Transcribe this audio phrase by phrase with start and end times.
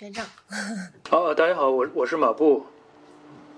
[0.00, 0.26] 学长。
[1.10, 2.64] 好，大家好，我我是马布，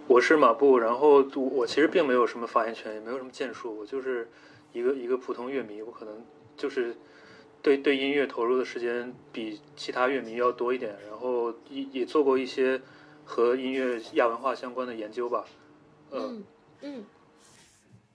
[0.09, 0.77] 我是马布。
[0.77, 4.29] 然后我我其实并没有什么发言权，也没有什么建树，我就是
[4.73, 5.81] 一个一个普通乐迷。
[5.83, 6.21] 我可能
[6.57, 6.97] 就是
[7.63, 12.83] 对对音乐投入的时间比其他乐迷要多一点，然后也也做过一些
[13.25, 15.45] 和音乐亚文化相关的研究吧。
[16.11, 16.43] 嗯
[16.81, 17.05] 嗯。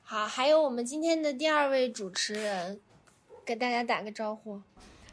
[0.01, 2.81] 好，还有我们今天的第二位主持人，
[3.45, 4.59] 给大家打个招呼。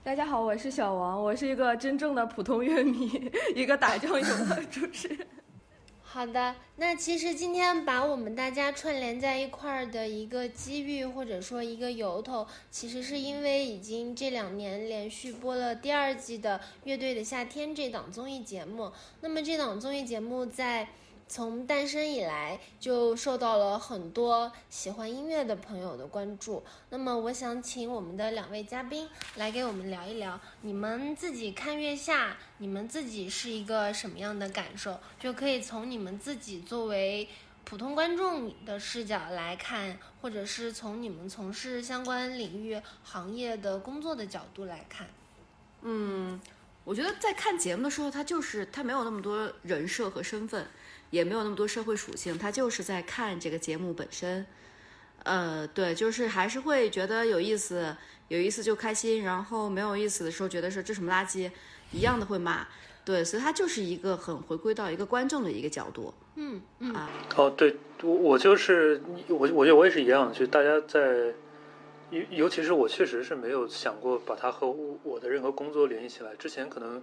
[0.04, 3.10] 大家好，我是小王，我是一个真正的普通乐迷，
[3.54, 5.26] 一个打酱油的主持人。
[6.04, 18.92] 好的，那其实今天把我们大家串联在一块儿的一个机遇，或者说一个由头，其实是因为已经这两年连续播了第二季的《乐队的夏天》这档综艺节目。
[19.22, 20.86] 那么这档综艺节目在。
[21.26, 26.62] 从诞生以来就受到了很多喜欢音乐的朋友的关注。
[26.90, 35.00] 那么，我想请我们的两位嘉宾来给我们聊一聊，你们自己看月下，你们自己是一个什么样的感受？
[35.18, 37.28] 就可以从你们自己作为
[37.64, 45.08] 普通观众的视角来看，或者是从你们从事相关领域行业的工作的角度来看。
[45.80, 46.40] 嗯，
[46.84, 50.66] 我觉得在看节目的时候，他就是他没有那么多人设和身份。
[51.10, 54.44] 也没有那么多社会属性，他就是在看这个节目本身，
[55.22, 57.96] 呃，对，就是还是会觉得有意思，
[58.26, 61.48] 有意思就开心，然后没有意思的时候觉得是这什么垃圾，
[61.92, 62.66] 一样的会骂，
[63.04, 66.92] 对，所以他就是一个很回归到一个观众的一个角度，嗯嗯。
[66.92, 71.32] 啊，哦，对我我就是我我觉得我也是一样的，就大家在，
[72.14, 74.70] 尤尤其是我确实是没有想过把它和
[75.02, 77.02] 我的任何工作联系起来，之前可能。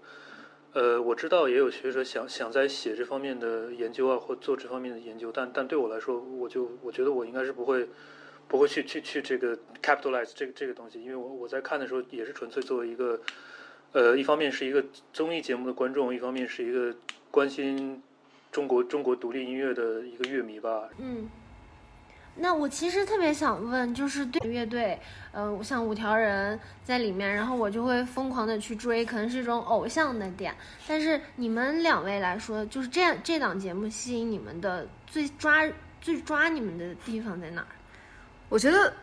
[0.73, 7.90] 呃，我知道也有学者想想在写这方面的研究啊，或做这方面的研究，但但对我来说，我就我觉得我应该是不会
[8.48, 9.53] 不会去去去这个
[9.84, 13.20] capitalize 这个这个东西，因为我我在看的时候也是纯粹作为一个
[13.92, 14.81] 呃，一方面是一个
[15.12, 16.96] 综艺节目的观众，一方面是一个
[17.30, 18.02] 关心
[18.50, 20.88] 中国中国独立音乐的一个乐迷吧。
[20.97, 21.28] 嗯。
[22.36, 25.00] 那我其实特别想问，就是对乐队，
[25.34, 30.56] 嗯，像五条人在里面，然后我就会疯狂的去追，可能是一种偶像的点。
[30.88, 37.68] 但是你们两位来说，就是这样，这档节目吸引你们的最抓、最抓你们的地方在哪儿？
[38.47, 38.94] 我觉得，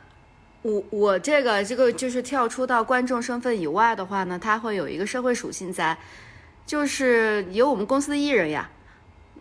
[0.62, 5.97] 我我这个这个就是跳出到观众身份以外的话呢，它会有一个社会属性在，
[6.67, 8.69] 就是有我们公司的艺人呀。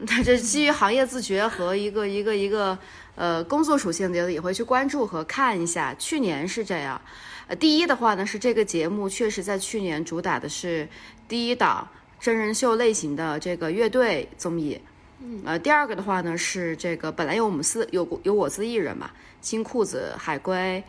[0.06, 2.78] 他 这基于行业自觉和一个一个一个
[3.16, 5.94] 呃工作属性的，也会去关注和看一下。
[5.96, 7.02] 去年是这样，
[7.48, 10.88] 呃，第一的话呢是这个节目确实在去年主打的是
[11.28, 11.88] 第一档
[12.20, 14.80] 真人秀类型的这个乐队综艺，
[15.20, 19.10] 嗯，呃，第二个的话呢是这个本来有我们司有有我司艺人嘛，
[19.42, 20.84] 新裤子、海龟、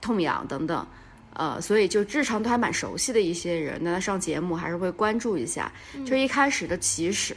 [0.00, 0.86] 痛痒等等，
[1.34, 5.72] 呃，所以就日常都还蛮熟悉的一些人，那上节目还是会关注一下。
[6.06, 7.36] 就一开始的起始。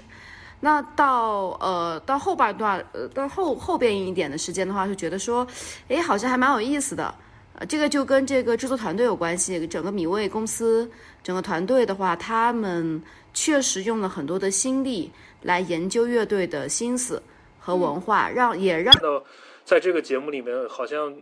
[0.62, 5.46] 那到呃到后半段呃到后后边一点的时间的话，就觉得说，
[5.88, 7.14] 哎，好像还蛮有意思的。
[7.58, 9.68] 呃，这个就跟这个制作团队有关系。
[9.68, 10.90] 整个米味公司
[11.24, 13.02] 整个团队的话，他们
[13.34, 15.12] 确实用了很多的心力
[15.44, 17.22] 来研究乐队的心思
[17.60, 19.24] 和文化，让也让到
[19.64, 21.16] 在这个节目里面，好像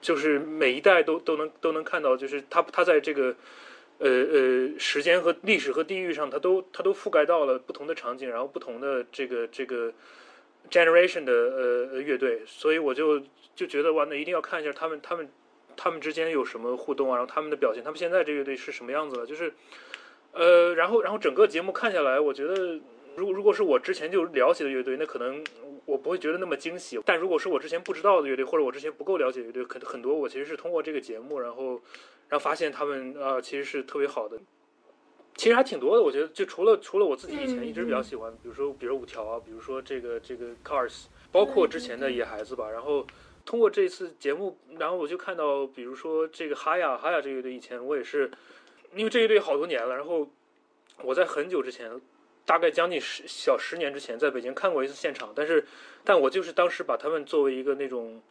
[0.00, 3.36] 就是每一代都都能都能看到，就是他他在这个。
[4.02, 9.92] 呃呃，时间和历史和地域上，它都它都覆盖到了不同的场景，然后不同的这个这个
[10.68, 13.22] generation 的呃乐队，所以我就
[13.54, 15.30] 就觉得哇，那一定要看一下他们他们
[15.76, 19.54] 他们之间有什么互动啊，然后他们的表现，他们现在这乐队是什么样子的，就是
[20.32, 22.80] 呃，然后然后整个节目看下来，我觉得
[23.14, 25.44] 如如果是我之前就了解的乐队，那可能
[25.84, 31.80] 我不会觉得那么惊喜，但如果是我之前不知道的乐队，或者我之前不够了解乐队，可能很多我其实是通过这个节目，然后。
[32.32, 34.38] 然后发现他们啊，其实是特别好的，
[35.36, 36.02] 其实还挺多的。
[36.02, 42.70] 我觉得，就除了除了我自己以前一直比较喜欢，比如说比如五条啊，比如说这个这个 Cars，包括之前的野孩子吧。
[42.70, 43.06] 然后
[43.44, 48.30] 通过这次节目，然后我就看到，比如说这个哈亚哈亚这乐队，以前我也是，
[48.94, 49.94] 因为这乐队好多年了。
[49.94, 50.26] 然后
[51.02, 52.00] 我在很久之前，
[52.46, 55.34] 大概将近十小十年之前，在北京看过一次现场。
[55.36, 55.66] 但是，
[56.02, 58.22] 但我就是当时把他们作为一个那种，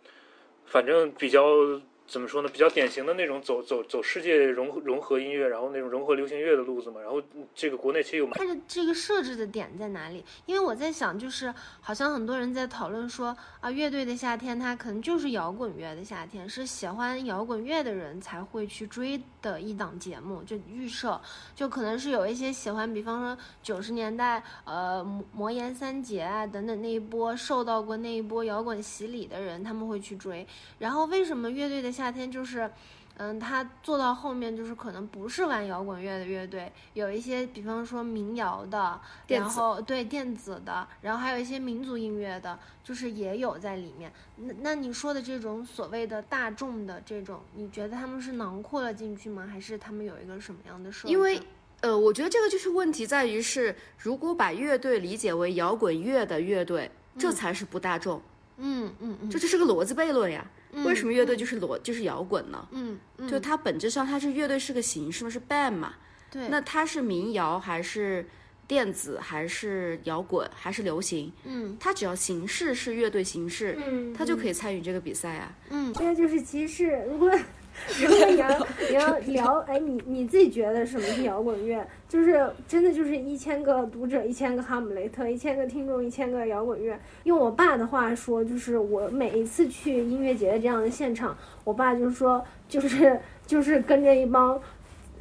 [0.66, 1.80] 反正比较。
[2.12, 2.50] 怎么说呢？
[2.52, 7.00] 比较典型的那种走走走世界融融合音乐，然后那种融合流行乐的路子嘛。
[7.00, 7.24] 然后
[7.56, 8.30] 这个国内其实有。
[8.32, 10.22] 它的这个设置的点在哪里？
[10.46, 20.44] 因为我在想，就是好像很多人在讨论说啊，乐队的夏天它可能就是摇滚乐的夏天，是喜欢摇滚乐的人才会去追的一档节目。
[20.44, 21.20] 就预设，
[21.56, 30.48] 就可能是有一些喜欢，比方说九十年代呃魔魔岩三杰啊等等那一波受到过那一波摇滚洗礼的人，他们会去追。
[30.80, 32.72] 然后为什么乐队的夏夏天就是。
[33.18, 44.12] 嗯，他做到后面就是可能不是玩摇滚乐的乐队，有一些，比方说民谣的，然后对电子的，然后还有一些民族音乐的，就是也有在里面。
[44.38, 49.46] 那那你说的这种所谓的大众的这种，你觉得他们是囊括了进去吗？
[49.46, 51.14] 还是他们有一个什么样的设置？
[51.14, 51.40] 因为
[51.82, 58.22] 呃，我觉得这个就是问题在于是，如果把乐队理解为摇滚乐的乐队，这才是不大众，
[58.58, 60.50] 嗯嗯嗯，这就是个逻辑悖论呀。
[60.74, 62.68] 嗯为什么乐队就是裸就是摇滚呢？
[62.72, 65.94] 嗯嗯，就它本质上它是乐队是个形式嘛，是 band 嘛。
[66.30, 68.26] 对，那它是民谣还是
[68.72, 71.30] 电子还是摇滚还是流行？
[71.44, 75.54] 嗯它只要形式是乐队形式，嗯，它就可以参与这个比赛啊。
[75.72, 77.04] 嗯这个就是歧视。
[77.10, 77.30] 如果
[78.00, 81.86] 如果你要你要聊， 哎，你你自己觉得什么是摇滚乐？
[82.08, 86.98] 就是真的就是一千个读者，一千个哈姆雷特，一千个听众，一千个摇滚乐。
[87.26, 94.58] 用我爸的话说，就是我每一次去音乐节这样的现场，我爸就是说，就是就是跟着一帮。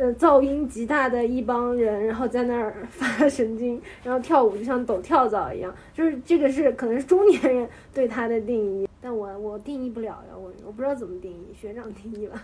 [0.00, 12.42] 呃，噪音极大的一帮人，然后在那儿发神经， 然后跳舞就像抖跳蚤一样，就是这个是可能是中年人对他的定义，但我我定义不了呀，我我不知道怎么定义，学长定义吧。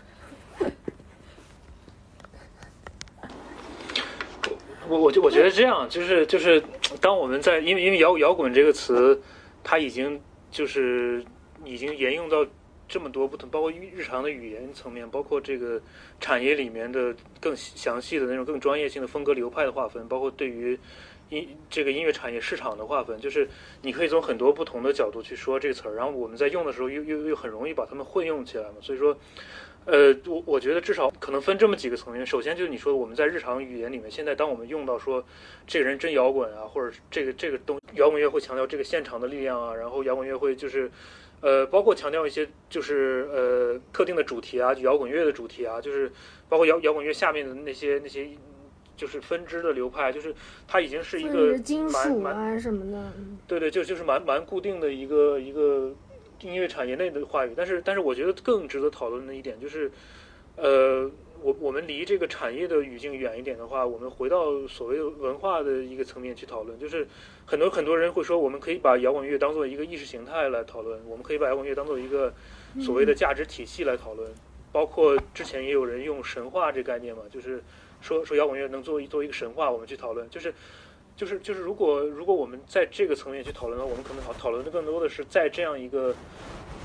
[4.86, 6.62] 我我就我觉得这样，就是就是，
[7.00, 9.18] 当我们在因为因为摇摇滚这个词，
[9.64, 10.20] 它已经
[10.50, 11.24] 就是
[11.64, 12.46] 已经沿用到
[12.88, 15.80] 这么多不同，包括日常的语言层面，包括这个
[16.20, 20.78] 产业里面的更详细的那种更专业性的风格流派的划分，包括对于
[21.30, 23.48] 音这个音乐产业市场的划分，就是
[23.82, 29.16] 你可以从很多不同的角度去说这个词儿，然后我们在用的时候又又又很容易把它们混用起来嘛，所以说。
[29.88, 32.26] 呃，我我觉得至少可能分这么几个层面。
[32.26, 35.24] 首先就是你说我们在日常语言里面，现在当我们用到说
[35.64, 40.90] 这个人真摇滚啊，或者这个这个东摇滚乐会强调这个现场的力量啊，然后摇滚乐会就是
[41.40, 46.10] 呃，包括强调一些就是呃特定的主题啊，就摇滚乐的主题啊，就是
[46.48, 48.28] 包括摇摇滚乐下面的那些那些
[48.96, 50.34] 就是分支的流派，就是
[50.66, 53.38] 它已经是一个金属啊什么的，嗯。
[53.46, 55.94] 对对，就就是蛮蛮固定的一个一个
[56.40, 59.90] 音乐产业内的话语，但是但是我觉得更值得讨论的一点就是，
[60.56, 61.10] 呃，
[61.42, 67.06] 我我们离这个产业的语境远一点的话，我们回到所谓的文化的一个层面去讨论，就是
[67.44, 72.32] 很多很多人会说，我们可以把摇滚乐当做一个意识形态来讨论，我们可以把摇滚乐当做一个
[72.80, 74.30] 所谓的价值体系来讨论，
[74.72, 77.62] 包括之前也有人用神话这概念嘛，就是
[78.00, 80.52] 说说摇滚乐能做一做一个神话，我们去讨论，就是。
[81.16, 86.14] 就是就是，如果如果我们在这个层面去讨论的话，我们可能讨讨论的更多的是在这样一个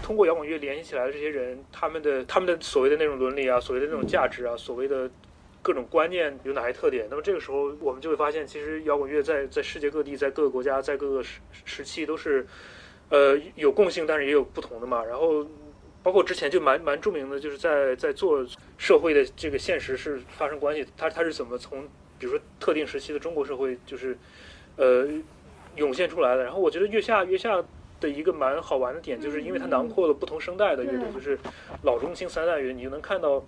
[0.02, 5.10] 通过摇滚乐联系起来的这些人，他们的他们的所谓的那种伦理啊，所谓的那种价值啊，所谓的
[5.62, 7.08] 各种观念有哪些特点？
[7.10, 12.46] 那么这个时候，我们就会发现，其实摇滚乐在在世界各地，在各个国家，在各个时时期都是
[13.10, 15.04] 呃有共性，但是也有不同的嘛。
[15.04, 15.46] 然后
[16.04, 18.46] 包括之前就蛮蛮著名的，就是在在做
[18.78, 21.84] 社会的这个现实是发生关系，它它是怎么从
[22.18, 24.18] 比如说特定时期的中国社会就是
[24.78, 25.08] 呃
[25.76, 26.44] 涌现出来的。
[26.44, 27.64] 然后我觉得月下月下
[28.02, 31.40] 的一个蛮好玩的点，就是因为它囊括了不同声带的乐队，对就是
[31.84, 33.42] 老中青三代乐，你就能看到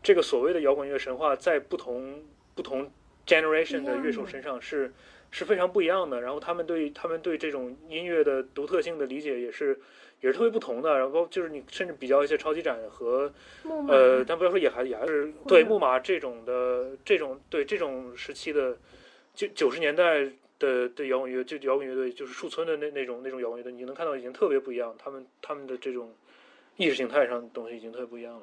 [0.00, 2.22] 这个所谓的摇滚乐神话在不同
[2.54, 2.88] 不同
[3.26, 4.92] generation 的乐手身上是
[5.30, 6.20] 是非常不一样的。
[6.20, 9.80] 然后他们对他们对这种音乐的独特性的理解也是
[10.20, 10.98] 也是特别不同的。
[10.98, 13.32] 然后就是你甚至比较一些超级展和，
[13.88, 18.76] 呃，但不要说也还也还是对木马这种的这种对这种时期的
[19.34, 26.14] 九九十年代的的摇滚乐，就摇滚乐队就是树村的那那种那种摇滚乐队，你能看到已经特别不一样，他们他们的这种
[26.76, 28.42] 意识形态上的东西已经特别不一样了。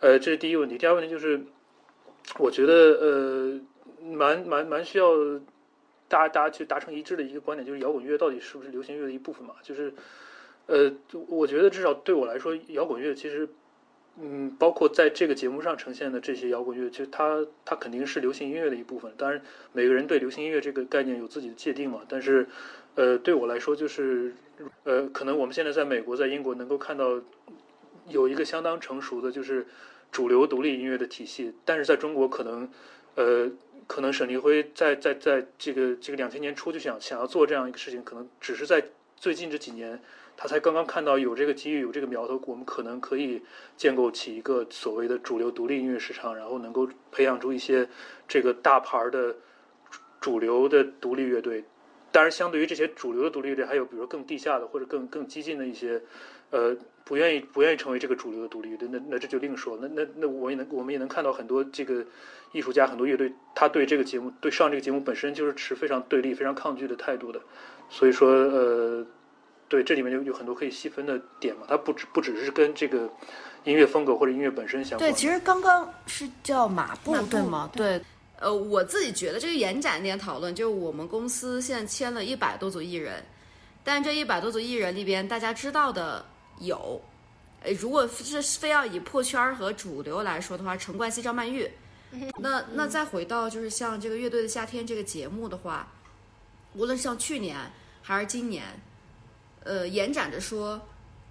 [0.00, 0.76] 呃，这是第一个问题。
[0.76, 1.40] 第二个问题就是，
[2.38, 3.60] 我觉得呃，
[4.02, 5.14] 蛮蛮蛮需要
[6.08, 9.54] 大家大家去达成一致的一个观点，就是摇滚乐到底是不是流行乐的一部分嘛？
[9.62, 9.92] 就是
[10.66, 10.92] 呃，
[11.28, 13.48] 我觉得至少对我来说，摇滚乐其实。
[14.16, 19.12] 嗯，包括在这个节目上呈现的这些摇滚乐，其实它它肯定是流行音乐的一部分。
[19.16, 19.42] 当然，
[19.72, 22.02] 每个人对流行音乐这个概念有自己的界定嘛。
[22.08, 22.46] 但是，
[22.94, 24.32] 呃，对我来说，就是
[24.84, 27.20] 呃，可能我们现在在美国、在英国能够看到
[28.08, 29.66] 有一个相当成熟的，就是
[30.12, 31.52] 主流独立音乐的体系。
[31.64, 32.70] 但是在中国，可能
[33.16, 33.50] 呃，
[33.88, 38.84] 可能沈立辉在在在这个这个两千年初就想想要做这样一个事情，可能只是在
[39.16, 40.00] 最近这几年。
[40.36, 43.40] 他才刚刚看到有这个机遇，有这个苗头，我们可能可以
[43.76, 47.88] 建构起一个所谓的主流独立音乐市场，然后能够培养出一些
[48.26, 49.36] 这个大牌的
[50.20, 51.64] 主流的独立乐队。
[52.10, 56.02] 当然，相对于这些主流的独立乐队，还有比如说更地下的或者更更激进的一些，
[56.50, 59.78] 呃，不愿意不愿意成为这个主流的独立乐队，那那这就另说。
[59.80, 62.04] 那那那我也能我们也能看到很多这个
[62.52, 67.40] 艺术家、很多乐队，他对这个节目对上这个节目本身就是持非常对立、非常抗拒的态度的。
[67.88, 69.06] 所以说，呃。
[69.68, 73.10] 对，这里面有有很多可以细分的点嘛，它不只不只是跟这个
[73.64, 75.10] 音乐风格或者音乐本身相关。
[75.10, 77.70] 对，其实刚刚是叫马步马步对吗？
[77.72, 78.00] 对。
[78.40, 83.24] 呃，我自己觉得这个延展一点讨论，就是我们公司现在签了一百多组艺人，
[83.84, 86.22] 但这一百多组艺人里边，大家知道的
[86.58, 87.00] 有，
[87.62, 91.70] 呃，如果是非要以破圈儿和主流来说的话，陈冠希、张曼玉。
[92.38, 95.88] 那那再回到就是像这个乐队的夏天这个节目的话，
[96.74, 97.56] 无论是像去年
[98.02, 98.64] 还是今年，
[99.64, 100.80] 呃，延展着说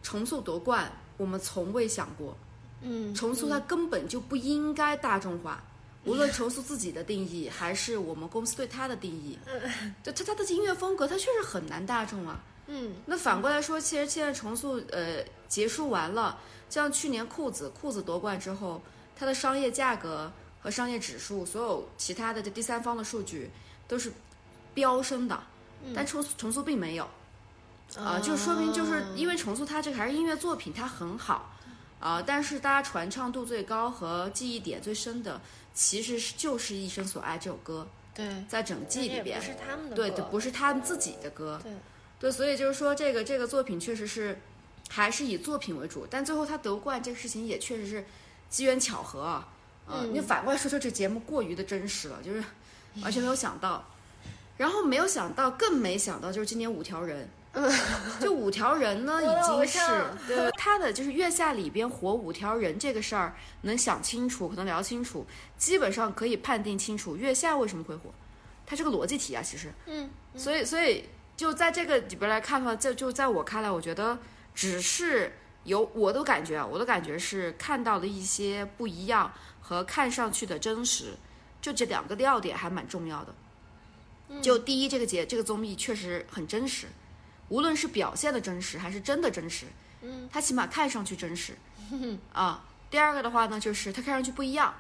[0.01, 2.35] 重塑夺冠，我们从未想过，
[2.81, 5.63] 嗯，重塑它根本就不应该大众化。
[6.05, 12.43] 无论重塑自己的定义，还是我们公司对它的定义，嗯、就它它的音乐风格，它确实很难大众啊。
[12.67, 16.37] 嗯，那反过来说，其实现在重塑呃结束完了，
[16.69, 18.81] 像去年裤子裤子夺冠之后，
[19.15, 23.49] 它的商业价格和商业指数，所有其他的这第三方的数据
[23.87, 24.11] 都是
[24.73, 25.41] 飙升的，
[25.95, 27.09] 但重重塑并没有，
[27.95, 31.53] 啊、就说明就是因为重塑它这个还是音乐作品，它很好，
[32.00, 35.39] 啊、但是大家传唱度最高和记忆点最深的，
[35.75, 41.71] 其实是就是《一生所爱》这首歌，对，在整季里边不，是他们的对，歌这不是他们自己的歌，对
[42.19, 44.39] 对，所以就是说，这个这个作品确实是
[44.89, 48.03] 还是以作品为主，但最后他得冠这个事情也确实是
[48.50, 49.50] 机缘巧合啊。
[49.88, 52.43] 嗯，你反过来说说，这节目过于的真实了，就是
[53.03, 53.85] 完全没有想到，
[54.57, 57.29] 然后没有想到，更没想到就是今年五条人。
[58.19, 59.79] 就五条人呢， 已经是
[60.27, 65.25] 对他的就是月下里边火五条人这个事儿，能想清楚，可能聊清楚，
[65.57, 68.12] 基本上可以判定清楚月下为什么会火，
[68.65, 69.72] 它是个逻辑题啊，其实。
[69.86, 71.07] 嗯，所以，所以
[71.38, 74.17] 就在这个里边来看的话，这就在我看来，我觉得
[74.55, 75.33] 只是
[75.63, 79.31] 有我的感觉啊，我的感觉是看到了一些不一样
[79.62, 81.13] 和看上去的真实，
[81.62, 83.36] 就这两个要点还蛮重要的。
[84.41, 86.88] 就第一，这个节这个综艺确实很真实，
[87.50, 89.65] 无论是表现的真实还是真的真实，
[90.01, 91.53] 嗯，它起码看上去真实，
[92.33, 92.63] 啊。
[92.89, 94.71] 第二个的话呢，就是它看上去不一样，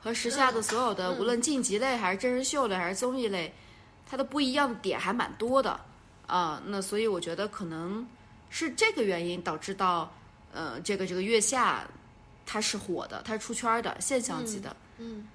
[0.00, 3.52] 和时下的所有的、无论晋级类还是真人秀类还是综艺类，
[4.08, 5.80] 它的不一样的点还蛮多的
[6.28, 6.62] 啊。
[6.66, 8.06] 那所以我觉得可能
[8.50, 10.12] 是这个原因导致到
[10.52, 11.84] 呃这个这个月下
[12.46, 14.76] 它是火的，它是出圈的现象级的。
[14.98, 15.26] 嗯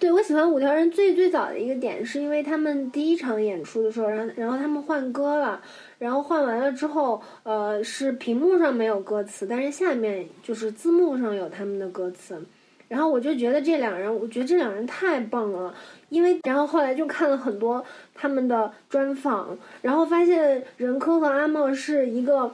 [0.00, 5.60] 对，我喜欢五条人最最早的一个点，是因为他们第一场演出的时候，然后然后他们换歌了，
[5.98, 12.42] 然后换完了之后，呃，是屏幕上没有歌词，但是下面就是字幕上有他们的歌词，
[12.88, 15.74] 然后我就觉得这两人，我觉得这两人太棒了，
[16.08, 22.50] 因为然后后来就看了很多他们的专访，然后发现任科和阿茂是一个，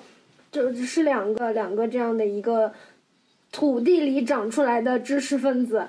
[0.50, 2.72] 就是两个两个这样的一个
[3.52, 5.86] 土地里长出来的知识分子。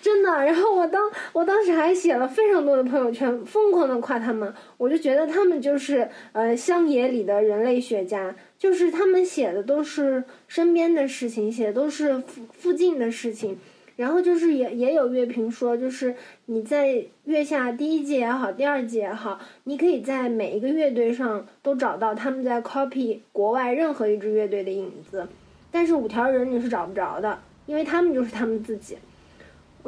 [0.00, 1.02] 真的，然后我当
[1.34, 13.58] 我当时还写了非常多的朋友圈，疯狂的夸他们，我就觉得他们就是呃乡野里的人类学家，就是他们写的都是身边的事情，写的都是附附近的事情，
[13.96, 16.14] 然后就是也也有乐评说，就是
[16.46, 25.26] 你在月下第一季也好，第二季也好，你可以在每一个乐队上都找到他们在 copy 国外任何一支乐队的影子，
[25.72, 27.36] 但是五条人你是找不着的，
[27.66, 28.96] 因为他们就是他们自己。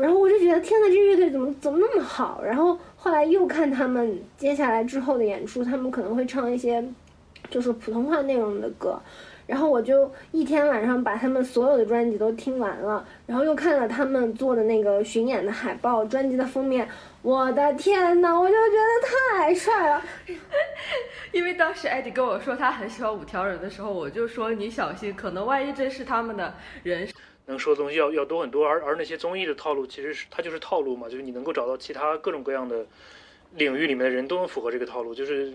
[0.00, 2.42] 然后我就觉得天呐，这乐队怎么怎么那么好？
[2.44, 6.82] 然后后来又看他们接下来之后的演出，他们可能会唱一些
[7.50, 9.00] 就是普通话内容的歌，
[9.46, 16.88] 然后我就一天晚上把他们所有的专辑都听完了，然后又看了他们做的那个巡演的海报、专辑的封面，
[17.22, 20.02] 我的天呐，我就觉得太帅了。
[21.32, 26.52] 因为当时艾迪跟我说他很喜欢五条人的时候，我就说你小心，可能万一这是他们的
[26.82, 27.06] 人
[27.50, 32.86] 能说的东西要要多很多，而而那些综艺的套路其实是它就是套路嘛，就是你能够找到其他各种各样的
[33.56, 35.52] 领域里面的人都能符合这个套路，就是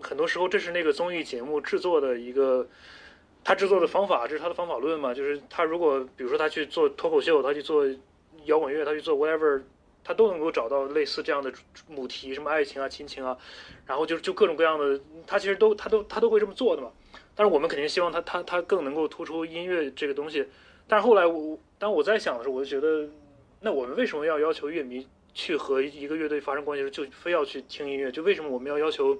[0.00, 2.66] 很多时候这是那个综艺节目制作的一个
[3.44, 7.86] 他制作的方法，这是他的方法论嘛，就是他如果比如说他去做脱口秀，他去做
[8.44, 9.62] 摇滚乐，他去做 whatever，
[10.02, 11.52] 他都能够找到类似这样的
[11.88, 13.36] 母题，什么爱情啊、亲情啊，
[13.86, 16.90] 然后就就各种各样的，他其实都他都他都会这么做的嘛。
[17.34, 20.46] 但是我们肯定希望他他他更能够突出音乐这个东西。
[20.88, 23.08] 但是后来我当我在想的时候，我就觉得，
[23.60, 28.12] 那我们为什么要要求乐迷去和一个乐队发生关系时，就非要去听音乐？
[28.12, 29.18] 就为什么我们要要求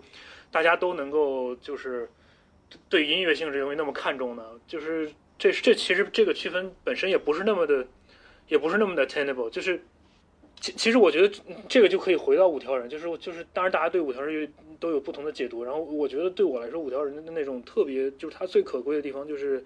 [0.50, 2.08] 大家都能够就是
[2.88, 4.44] 对音乐性这东西那么看重呢？
[4.68, 7.84] 就是这这其实这个区分本身也不是那么的，
[8.48, 9.50] 也不是那么的 attainable。
[9.50, 9.82] 就是
[10.60, 11.34] 其其实我觉得
[11.68, 15.64] 这个就可以回到五条人，就是就是当然大家对五条人都有不同的解读。
[15.64, 19.64] 然后我觉得对我来说，五条人的那种特别，就是他最可贵的地方就是。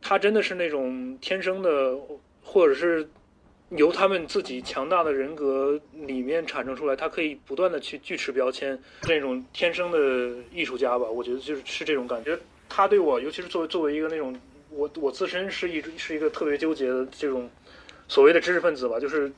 [0.00, 1.96] 他真的是那种天生的，
[2.42, 3.08] 或者是
[3.70, 12.38] 由他们自己强大的人格里面产生出来，他可以不断的去锯齿标签，那种天生的艺术家吧，我觉得就是是这种感觉。
[12.68, 14.38] 他对我，尤其是作为作为一个那种
[14.70, 17.50] 我我自身是一是一个特别纠结的这种
[18.06, 19.30] 所谓的知识分子吧，就是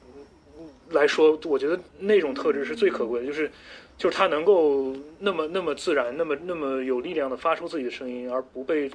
[0.90, 3.50] 来说，我觉得那种特质是最可贵的，就是
[3.96, 8.90] 就是他能够那么那么自然，那么那么有力量的发出自己的声音，而不被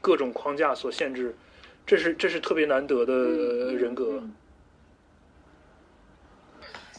[0.00, 1.34] 各种框架所限制，
[1.86, 3.14] 这是这是特别难得的
[3.74, 4.22] 人格。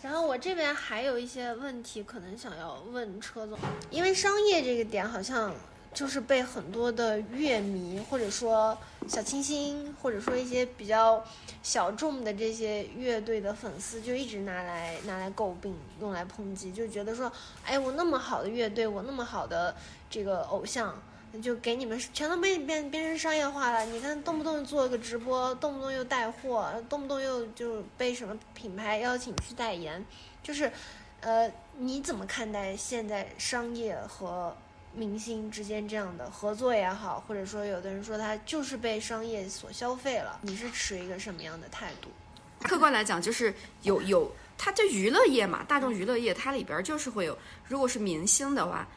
[0.02, 5.54] 然后我这边还有一些问题，可能想要问车总，因为商业这个点好像
[5.94, 8.78] 就是被很多的乐迷或者说
[9.08, 11.22] 小清新，或者说一些比较
[11.62, 17.30] 小众的这些乐队的粉丝，就一直拿来拿来诟病，用来抨击，就觉得说，
[17.66, 19.76] 哎，我那么好的乐队，我那么好的
[20.10, 20.98] 这个偶像。
[21.44, 23.86] 就给你们全都被变变成商业化了。
[23.86, 30.04] 你看，动不动做个直播，动不动又带货，动不动又就被什么品牌邀请去代言，
[30.42, 30.72] 就是，
[31.22, 34.58] 呃，你怎么看待现在商业和
[34.94, 42.10] 明星之间这样的合作也好，或者说有的人说他就是被商业所消费了，你是持一个什么样的态度？
[42.64, 48.88] 客观来讲，就是有有，它就娱乐业嘛，大众娱乐业，它里边就是会有，如果是明星的话，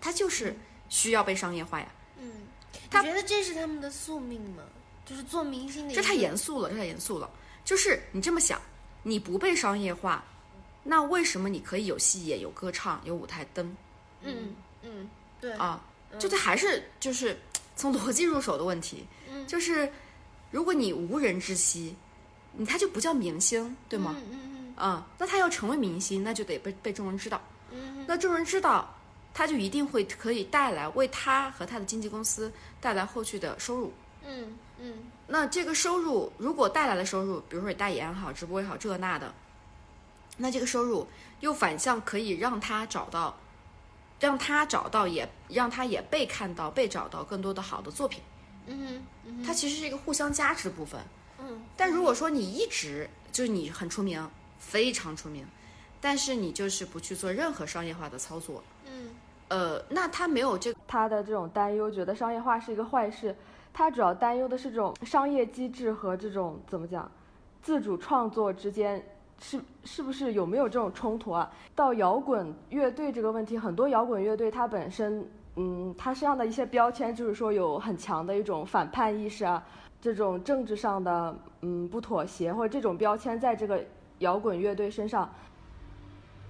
[0.00, 0.56] 它就是。
[0.88, 1.86] 需要被商业化呀？
[2.20, 2.30] 嗯，
[2.72, 4.62] 你觉得这是他们的宿命吗？
[5.04, 7.30] 就是做明星的，这太严肃了，这太严肃了。
[7.64, 8.60] 就是你这么想，
[9.02, 10.22] 你不被商业化，
[10.82, 13.76] 那为什么你可以有戏演、有歌唱、有舞台灯？
[14.22, 15.08] 嗯嗯，
[15.40, 15.82] 对啊，
[16.18, 17.38] 就这还是就是
[17.74, 19.06] 从逻辑入手的问题。
[19.30, 19.90] 嗯，就是
[20.50, 21.94] 如果你无人知悉，
[22.52, 24.14] 你他就不叫明星，对吗？
[24.16, 24.74] 嗯嗯嗯。
[24.76, 27.40] 啊，那他要成为明星，那就得被被众人知道。
[27.70, 28.94] 嗯，那众人知道。
[29.38, 33.92] 他就一定会可以带来为他和他的经纪公司带来后续的收入。
[34.26, 34.94] 嗯嗯。
[35.28, 39.32] 那这个收入如果带来了收入，比如说代言也好，直播也好，这那的，
[40.38, 41.06] 那这个收入
[41.38, 43.38] 又反向可以让他找到，
[44.18, 48.20] 让他找到也让他也被看到、被找到更多的好的作品。
[48.66, 49.44] 嗯嗯。
[49.44, 51.00] 它其实是一个互相加持的部分。
[51.38, 51.62] 嗯。
[51.76, 55.46] 但如果说你一直就是你很出名，非常出名，
[56.00, 58.64] 但是你就是不去做任何商业化的操作。
[58.84, 59.10] 嗯。
[59.48, 63.34] 呃，那他没有这他的这种担忧，觉得商业化是一个坏事。
[63.72, 67.10] 他主要担忧的是这种商业机制和这种怎么讲，
[67.62, 69.02] 自主创作之间
[69.40, 71.50] 是是不是有没有这种冲突啊？
[71.74, 75.24] 到摇滚乐队这个问题，很多摇滚乐队它本身，
[75.56, 79.62] 嗯，它身上的一些标签就是说有很强的一种反叛意识啊，
[80.00, 83.80] 这种政治上的嗯不妥协或者这种标签在这个
[84.18, 85.30] 摇滚乐队身上。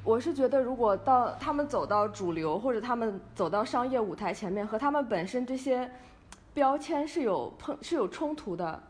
[0.05, 5.91] 我是觉得，如果到他们走到主流，或者他们走到商业舞台前面，和他们本身这些
[6.55, 8.83] 标签是有碰是有冲突的，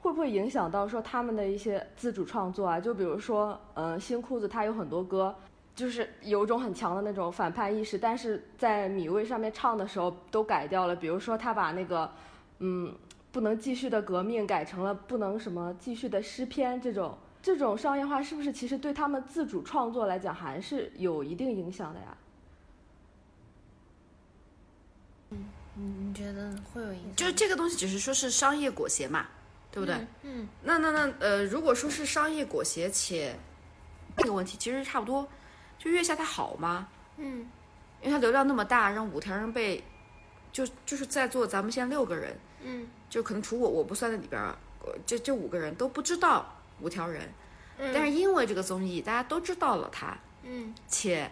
[0.00, 2.80] 会不会影响到说他们的一些自主创作啊？
[2.80, 5.32] 就比如说，嗯，新裤子他有很多歌，
[5.76, 10.96] 就是有种很强的那种反叛意识，但是在米未上面唱的时候都改掉了。
[10.96, 12.10] 比如说他把那个，
[12.58, 12.92] 嗯，
[13.30, 17.16] 不能继续的革命改成了不能什么继续的诗篇这种。
[17.48, 22.16] 这种商业化是不是其实对他们自主创作来讲还是有一定影响的呀？
[25.30, 27.16] 嗯，你觉得会有影响？
[27.16, 29.26] 就是这个东西只是说是商业裹挟嘛，
[29.72, 29.96] 对不对？
[30.24, 30.46] 嗯。
[30.62, 33.34] 那那那呃，如果说是商业裹挟且
[34.18, 35.26] 这个问题其实差不多，
[35.78, 36.86] 就月下它好吗？
[37.16, 37.48] 嗯。
[38.02, 39.82] 因为它流量那么大，让五条人被
[40.52, 44.54] 就就是在座咱们现在六个人，嗯，就可能除我我不算在里边儿，
[45.06, 46.54] 这这五个人都不知道。
[46.80, 47.32] 五条人，
[47.92, 51.30] 但是因为这个综艺，大家都知道了他，嗯，且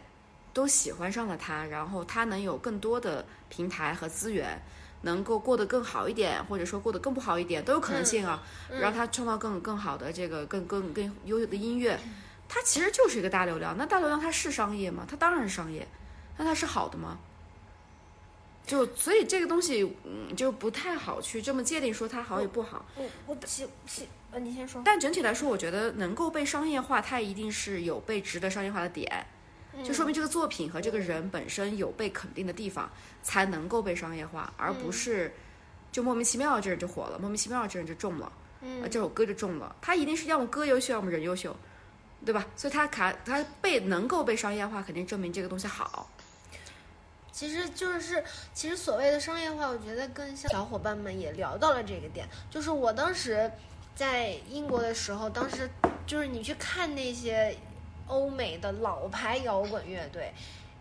[0.53, 4.61] 都喜欢上了他，然后他能有更多的平台和资源，
[5.03, 8.43] 能够过得更好一点，或者说过得更不好一点，都有可能性啊。
[8.71, 11.99] 然后他创造更更好的这个更更更优秀的音乐，
[12.49, 13.77] 他其实就是一个大流量。
[13.77, 15.05] 那大流量它是商业吗？
[15.09, 15.87] 它当然是商业。
[16.39, 17.19] 那它是好的吗？
[18.67, 22.85] 就所以这个东西，嗯，就不太好去这么界定说它好与不好。
[22.97, 24.83] 我我其其呃，你先说。
[24.85, 29.25] 但整体来说，我觉得能够被商业化，它一定是有被值得商业化的点，
[29.85, 32.91] 就说明这个作品和这个人本身有被肯定的地方，
[33.23, 35.33] 才能够被商业化，而不是
[35.93, 39.77] 就莫名其妙这人就火了，莫名其妙这人就中了，嗯，这首歌就中了。
[39.81, 41.57] 他一定是要么歌优秀，要么人优秀，
[42.25, 42.45] 对吧？
[42.57, 46.11] 所以他卡他被能够被商业化，肯定证明这个东西好。
[47.37, 52.27] 其实就是，其实所谓的商业化，我觉得跟小伙伴们也聊到了这个点。
[52.51, 53.53] 就是我当时
[53.95, 55.69] 在英国的时候，当时
[56.07, 57.55] 就是你去看那些
[58.07, 60.33] 欧美的老牌摇滚乐队，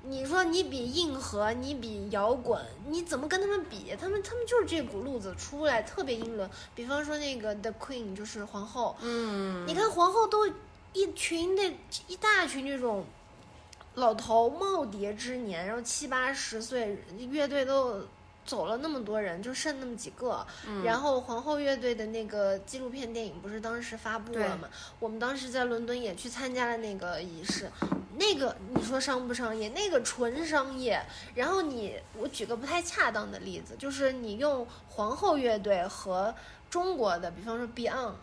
[0.04, 3.94] 你说你比硬核，你比摇滚，你怎么跟他们比？
[4.00, 6.50] 他们他们就是这股路子出来，特别英伦。
[6.74, 10.48] 比方说那个 The Queen，就是皇后，嗯，你看皇后都
[10.94, 11.64] 一群的
[12.08, 13.04] 一大群这种
[13.96, 16.98] 老头耄耋之年，然后七八十岁，
[17.30, 18.02] 乐队都
[18.46, 20.46] 走了那么多人，就剩那么几个。
[20.68, 24.70] 嗯然后皇后乐队的那个纪录片电影不是当时发布了吗？
[25.00, 27.70] 我们当时在伦敦也去参加了那个仪式。
[28.18, 29.68] 那个你说商不商业？
[29.70, 31.02] 那个纯商业。
[31.34, 36.34] 然后你，我举个不太恰当的例子，就是你用皇后乐队和
[36.70, 38.14] 中国的，比方说 Beyond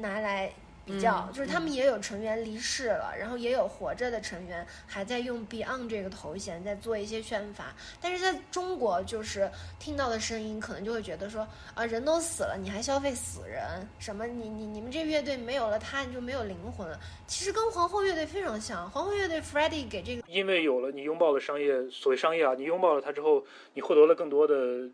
[0.00, 0.52] 拿来
[0.86, 16.98] 比较，嗯就是他们也有成员离世了，然后也有活着的成员还在用 Beyond 这个头衔在做一些宣发，但是在中国就是听到的声音可能就会觉得说啊人都死了，你还消费死人，什么你你你们这乐队没有了他你就没有灵魂了。
[17.26, 23.44] 其实跟皇后乐队非常像，皇后乐队 Freddie 给这个因为有了你拥抱了商业，所谓商业啊，你拥抱了他之后，
[23.74, 24.88] 你获得了更多的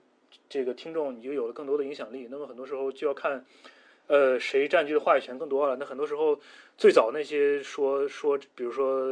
[0.48, 2.28] 这个听众，你就有了更多的影响力。
[2.30, 3.44] 那么很多时候就要看，
[4.08, 5.76] 呃，谁占据的话语权更多了。
[5.76, 6.38] 那很多时候，
[6.76, 9.06] 最早那些说说，比如说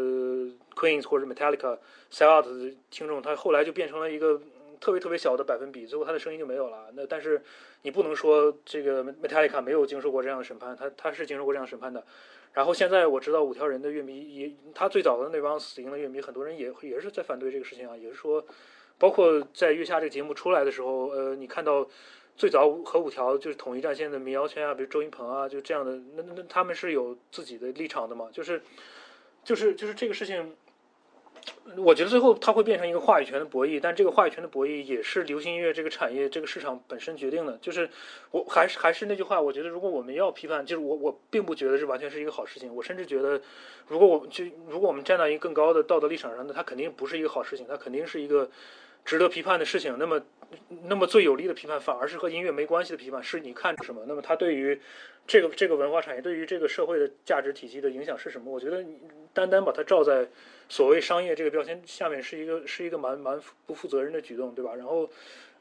[0.75, 1.79] Queen 或者 Metallica
[2.11, 4.41] sell out 的听众，他后来就变成了一个
[4.81, 6.89] 特别特别小的百分比，最后他的声音就没有了。
[6.95, 7.43] 那但是
[7.83, 12.05] 你不能说这个 Metallica 没有经受过这样的审判，他他是经受过这样审判的。
[12.53, 18.45] 然后现在我知道五条人的乐迷也，他最早的那帮死硬的乐迷，很多人也也是在反对这个事情啊，也是说，
[18.99, 21.87] 包括在月下这个节目出来的时候，呃，你看到
[22.41, 28.63] 最早和五条就是统一战线的民谣圈啊，比如周云鹏啊，就这样的，那那他们是有自己的立场的嘛，就是
[29.45, 30.57] 就是就是这个事情。
[31.77, 37.59] 我觉得最后它会变成一个话语权的博弈，但这个话语权的博弈也是流行音乐这个产业、这个市场本身决定的。
[37.59, 37.91] 就是
[38.31, 42.75] 我还是还是那句话，我觉得如果我们要批判，就是我我并不觉得这完全是一个好事情。
[42.75, 43.39] 我甚至觉得，
[43.87, 48.51] 如果我就如果我们站到一个更高的道德立场上，那它肯定不是一个好事情，它肯定是一个
[49.05, 49.97] 值得批判的事情。
[49.99, 50.23] 那么，
[50.85, 54.05] 那么最有力的批判反而是和音乐没关系的批判，是你看什么？
[54.07, 54.81] 那么它对于
[55.27, 58.53] 这个这个文化产业，对于这个社会的价值体系的影响是什么？
[58.53, 58.99] 我觉得你
[59.33, 60.29] 单单把它罩在
[60.69, 64.75] 所谓商业这个标签下面，是一个是一个蛮蛮不负责任的举动，对吧？
[64.75, 65.09] 然后，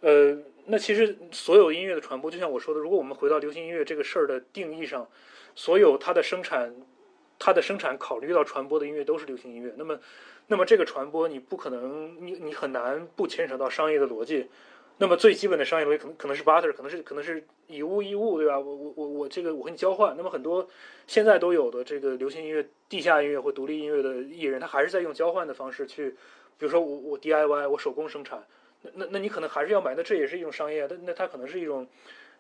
[0.01, 5.07] 呃，那其实所有音乐的传播，就像我说的，如果我们回到流行音乐这个事儿的定义上，
[5.55, 6.73] 所有它的生产，
[7.37, 9.73] 它的生产考虑到传播的音乐都是流行音乐。
[9.77, 9.99] 那么，
[10.51, 14.49] 那么这个传播你不可能，你你很难不牵扯到商业的逻辑。
[14.97, 18.59] 那么最基本的商业逻辑可能可能是 butter，可能是可能是以物易物，对吧？
[18.59, 20.15] 我我我我这个我和你交换。
[20.17, 20.67] 那么很多
[21.05, 26.09] 现在都有的这个流行音乐、地下音乐或独立音乐的艺人，他还是在用交换的方式去，
[26.57, 28.43] 比如说我我 DIY，我手工生产。
[28.81, 31.87] 那那那你可能还是要买，那这也是一种商业，但那它可能是一种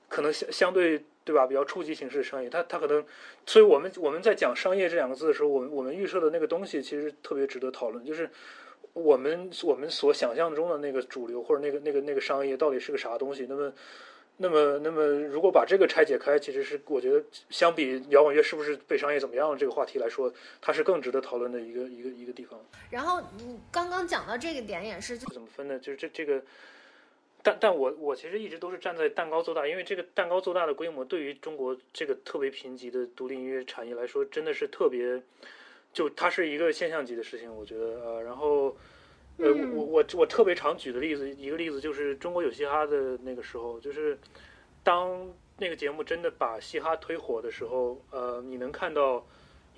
[0.09, 3.05] 可能相相对对吧比较初级形式的商业，它它可能，
[3.45, 8.29] 所以我们我们在讲商业这两个字的时候，我们我们预设的那个东西其实特别值得讨论，就是
[8.93, 13.45] 我们我们所想象中的那个主流或者那个那个那个商业到底是个啥东西？
[13.47, 13.71] 那么
[14.41, 22.57] 那么那么如果把这个拆解开，其实是我觉得相比摇滚乐是不是被商业怎么样这个话题来说，它是更值得讨论的一个一个一个地方。
[22.89, 25.77] 然后你刚刚讲到这个点也是，怎么分呢？
[25.77, 26.41] 就是这这个，
[27.41, 35.21] 但但我我其实一直都是站在蛋糕做大，因为这个蛋糕做大的规模对于中国这个特别贫瘠的独立音乐产业来说，真的是特别，
[35.93, 38.75] 就它是一个现象级的事情，我觉得呃，然后。
[39.41, 44.19] 呃，嗯我我我特别常举的例子，一个例子就是中国有嘻哈的那个时候，就是
[44.83, 49.25] 当那个节目真的把嘻哈推火的时候，呃，你能看到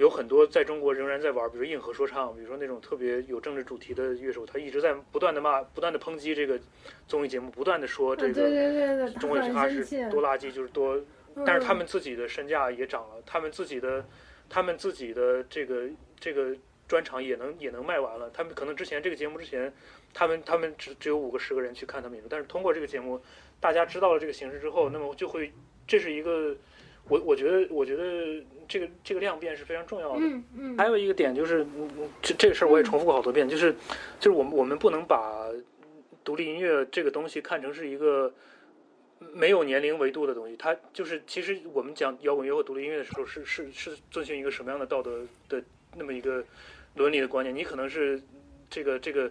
[0.01, 6.59] 有很多在中国仍然在玩，比如硬核说唱，比如说那种特别有政治主题的乐手，他一直在不断的骂、不断的抨击这个
[7.07, 9.85] 综艺节目，不断的说这个对对，中国有嘻哈是。
[10.09, 10.95] 多垃圾，就是多
[11.35, 14.03] 嗯但是他们自己的身价也涨了，他们自己的，
[14.49, 15.87] 他们自己的这个
[16.19, 16.55] 这个
[16.87, 18.27] 专场也能也能卖完了。
[18.31, 19.71] 他们可能之前这个节目之前，
[20.15, 23.21] 他们他们只只有五个十个人去看他们演出，但是通过这个节目，
[23.59, 25.53] 大家知道了这个形式之后，那么就会
[25.85, 26.55] 这是一个，
[27.11, 30.19] 我我觉得我觉得这个这个量变是非常重要的。
[30.21, 31.67] 嗯嗯，还有一个点就是，
[32.21, 33.75] 这这个事儿我也重复过好多遍，就是
[34.17, 35.45] 就是我们我们不能把
[36.23, 38.33] 独立音乐这个东西看成是一个
[39.33, 40.55] 没有年龄维度的东西。
[40.55, 45.19] 它就是其实我们讲摇滚乐或独立音乐的时候，是是是遵循一个什么样的道德
[45.49, 45.61] 的
[45.97, 46.41] 那么一个
[46.95, 47.53] 伦理的观念？
[47.53, 48.21] 你可能是
[48.69, 49.29] 这个这个。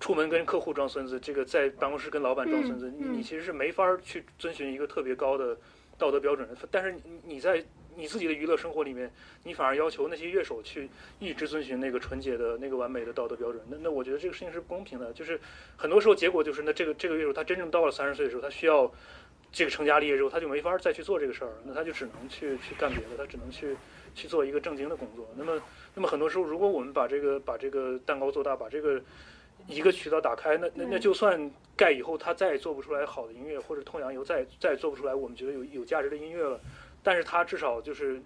[0.00, 5.56] 出门跟客户装孙子，这个在办公室跟老板装孙子，嗯嗯你你其实是没法儿去遵循一个特别高的
[5.98, 6.48] 道德标准。
[6.70, 7.64] 但是你你在
[7.96, 9.10] 你自己的娱乐生活里面，
[9.44, 10.88] 你反而要求那些乐手去
[11.20, 15.12] 一直遵循那个纯洁的、那个完美的道德标准，那那我觉得这个事情是不公平的。
[15.12, 15.38] 就是
[15.76, 18.92] 很多时候结果就是，那这个这个乐手他真正到了三十岁的时候，他需要
[19.52, 23.76] 这个成家立业之后，他就没法再去做这个事儿，那他就只能去去干别的，他只能去
[24.14, 25.28] 去做一个正经的工作。
[25.36, 25.62] 那么，
[25.94, 29.00] 那么很多时候，如果我们把这个把这个蛋糕做大，把这个
[29.66, 36.60] 一个渠道打开，那那那就算盖以后他再也做不出来好的音乐，或者痛仰以后再再也做不出来我们觉得有有价值的音乐了，
[37.02, 38.20] 但是他至少就是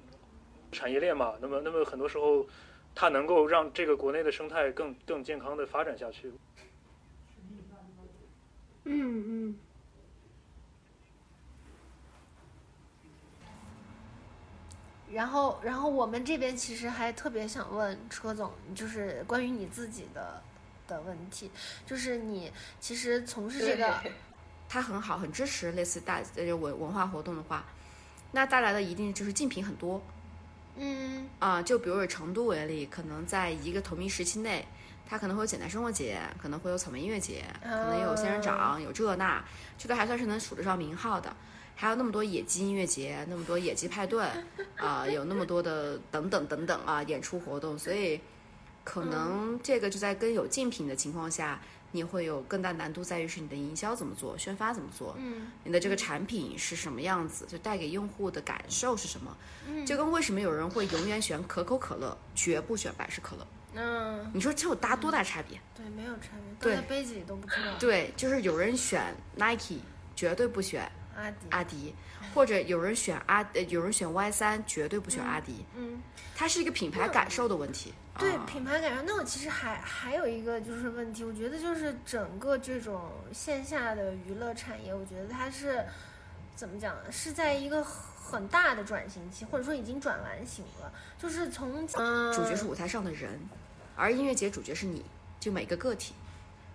[0.73, 1.35] 产业链嘛。
[1.41, 2.47] 那么，那么很多时候，
[2.95, 6.33] 它能够让这个国内的生态更更健康的发展下去。
[8.85, 9.59] 嗯嗯。
[15.11, 20.43] 然后，然后我们这边其实还特别想问车总，就是关于你自己的
[20.89, 21.49] 的问题，
[21.87, 23.95] 就是你其实从事这个，
[24.69, 27.65] 他很好，很支持类似大呃文文化活动的话，
[28.33, 30.03] 那带来的一定就是竞品很多。
[30.81, 34.67] 嗯啊，就比如以成都为例，可能在一个同一时期内，
[35.09, 39.45] 它可能会有简单生活节，可能会有草莓音乐节，可能有仙人掌，有这那，
[39.77, 41.35] 这个还算是能数得上名号的。
[41.75, 44.25] 还有那么多野鸡音乐节，那么多野鸡派对，
[44.77, 48.21] 啊、有那么多的等等等等啊演出活动，所以
[48.89, 51.61] 可能这个就在跟有竞品的情况下，
[51.93, 59.37] 你会有更大难度，在于是你的营销怎么做，宣发怎么做，嗯你的这个产品是什么样子，就带给用户的感受是什么，
[59.69, 65.61] 嗯就跟为什么有人会永远选可口可乐，绝不选百事可乐，嗯，你说这有大多大差别？
[65.77, 67.77] 对，没有差别，对杯子里都不知道。
[67.79, 69.81] 对，就是有人选 Nike，
[70.17, 71.95] 绝对不选阿迪，阿迪，
[72.33, 75.65] 或者有人选阿，呃有人选 Y 三，绝对不选阿迪。
[75.77, 76.01] 嗯，
[76.35, 77.93] 它是一个品牌感受的问题。
[78.19, 79.03] 对啊品牌感受。
[79.03, 85.85] 那我其实还还有一个就是问题，我觉得就是整个这种线下的娱乐产业，我觉得它是
[86.57, 87.13] 怎么讲呢？
[87.13, 90.93] 是在一个很大的转型期，或者说已经转完型了。
[91.17, 93.39] 就是从嗯，主角是舞台上的人，
[93.97, 95.05] 而音乐节主角是你，
[95.41, 96.15] 就每个个体，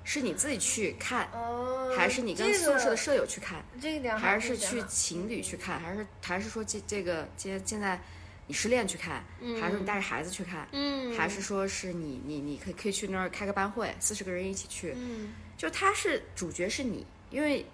[0.03, 8.01] 是你自己去看，哦，还是你跟宿舍的舍友去看，这个点还是去情侣去看，还是还是说这这个现现在
[8.47, 9.23] 你失恋去看，
[9.60, 17.65] 还是说你带着孩子去看，嗯，还是说是你你你可以可以去那儿开个班会，四十个人一起去，嗯，就他是主角是你，因为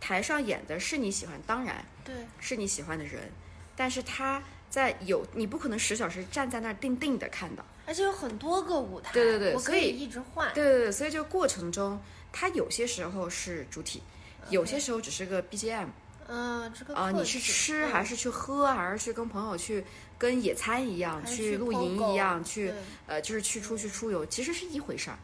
[0.00, 3.30] 台上演的是你喜欢，当然对，是你喜欢的人，
[3.76, 12.00] 但是他在有你不可能十小时站在那儿定定的看到，而且有很多个舞台，对对对我可以一直换，对对对，所以这个过程中，
[12.32, 14.02] 他有些时候是主体，
[14.48, 15.88] 有些时候只是个 BGM
[16.26, 19.84] 嗯，这个啊、客你是吃还是去喝，还是去跟朋友去
[20.18, 22.72] 跟野餐一样，去露营一样，去
[23.06, 25.18] 呃就是去出去出游，其实是一回事儿。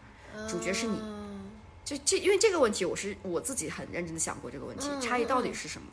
[0.49, 1.51] 主角是你嗯
[1.85, 5.89] 就这，因为这个问题，我是我自己很认真的想过这个问题，嗯差异到底嗯是什么？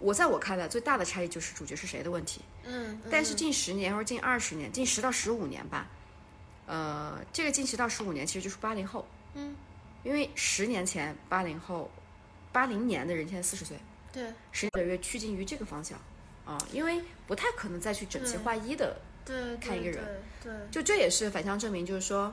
[0.00, 2.40] 我在我看来，最大的差异就是主角是谁的问题。
[2.64, 5.88] 嗯，但是嗯近十年或者近二十年，近十到十五年吧，
[6.66, 9.56] 呃，这个近十到十五年其实就是八零后，嗯，
[10.04, 11.90] 因为十年前八零后，
[12.52, 13.76] 八零年的人现在四十岁，
[14.12, 15.98] 对十年越趋近于这个方向，
[16.48, 18.96] 啊、因为不太可能再去整齐划一的，
[19.60, 20.02] 看一个人
[20.42, 22.32] 对，对就这也是反向证明，就是说，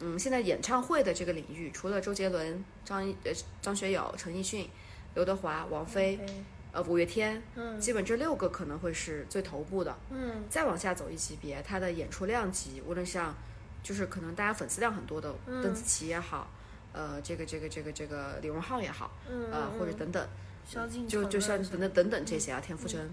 [0.00, 4.68] 嗯，现在演唱会的这个领域，除了周杰伦、张呃张学友、陈奕迅、
[5.14, 6.26] 刘德华、王菲、对
[6.72, 9.96] 呃五月天，嗯基本这六个可能会是最头部的。
[10.10, 13.34] 嗯再往下走一级别，他的演出量级，无论像
[13.82, 16.50] 就是可能大家粉丝量很多的嗯邓紫棋也好，
[16.92, 20.28] 呃，这个这个这个这个李荣浩也好，嗯，呃，或者等等，
[20.68, 23.08] 萧敬腾就就像等等等等这些啊，田馥甄，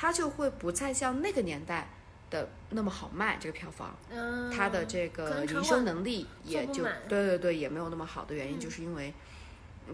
[0.00, 1.90] 他就会不再像那个年代
[2.30, 3.96] 的那么好卖这个票房。
[4.08, 9.12] 嗯，它的这个营收能力也就对对对，也没有那么好的原因，嗯就是因为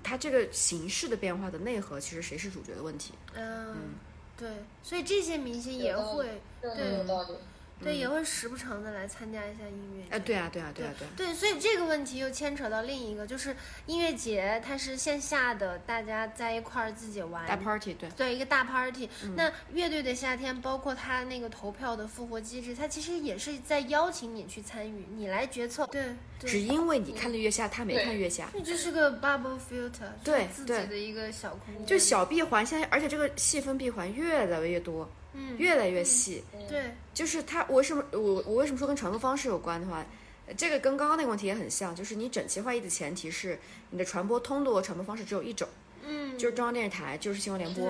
[0.02, 3.14] 它这个形式的变化的内核，其实谁是主角的问题。
[3.32, 3.94] 嗯，
[4.36, 4.50] 对，
[4.82, 7.34] 所以这些明星也会对有道理。
[7.82, 10.08] 对也会时不常的来参加一下音乐节。
[10.10, 11.10] 哎，对啊，对啊，对啊，对啊。
[11.16, 13.54] 对，所以这个问题又牵扯到另一个，就是
[13.86, 19.08] 音乐节，它是线下的，大家在一块儿自己玩，大 party 对，对一个大 party。
[19.36, 25.86] 那嗯乐队的夏天，包括它那个投票的复活机制，它其实也是在邀请你去参与，你来决策。
[25.88, 26.04] 对
[26.40, 31.86] 只，因为你看了月下，他没看月下，这就是个 bubble filter，对自己的一个小空间。
[31.86, 36.42] 就小闭环，现在而且这个细分闭环越来越多，嗯，越来越细。
[36.68, 40.04] 对，就是它我为什么我我为什么说跟传播方式有关的话，
[40.46, 43.58] 呃这个跟刚刚那个问题也很像，就是你整齐划一的前提是
[43.90, 45.68] 你的传播通路和传播方式只有一种，
[46.02, 47.86] 嗯，就是中央电视台，就是新闻联播。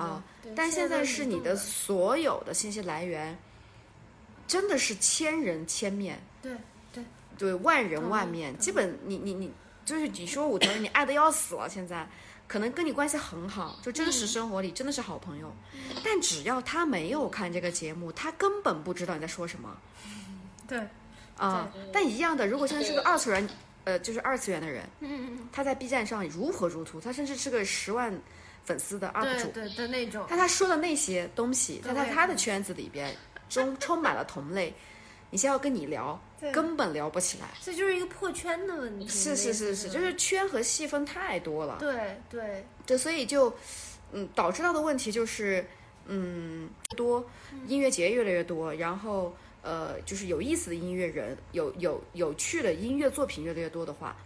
[0.00, 0.22] 啊
[0.54, 3.36] 但现在是你的所有的信息来源，
[4.46, 6.52] 真的是千人千面，对
[6.92, 7.04] 对。
[7.36, 9.50] 对，万人万面，基本你你你
[9.84, 12.06] 就是你说五条人，你爱的要死了，现在
[12.46, 14.12] 可能跟你关系很好，就真嗯。
[14.12, 15.52] 实生活里真的是好朋友，
[16.04, 19.76] 但只要他没有看这个节目，他根本不知道你在说什么。
[20.68, 20.78] 对，
[21.36, 21.70] 啊。
[21.92, 23.48] 但一样的，如果现在是个二次元，
[23.84, 28.18] 呃，就是二次元的人，嗯嗯他在 B 站上如火如荼，他甚至是个十万
[28.64, 33.14] 粉丝的 UP 主，对对的那种，但他说的那些东西，在他在他的圈子里边
[33.50, 34.72] 中充满了同类，
[35.30, 37.48] 你现在要跟你聊，对根本聊不起来。
[37.62, 39.06] 这就是一个破圈的问题。
[39.08, 41.76] 是是是是，就是圈和细分太多了。
[41.78, 43.54] 对对，对，所以就，
[44.12, 45.64] 嗯，导致到的问题就是，
[46.06, 47.24] 嗯，多
[47.66, 54.16] 音乐节越来越多，然后呃，就是有意思的音乐人，有有有趣的音乐作品越来越多的话，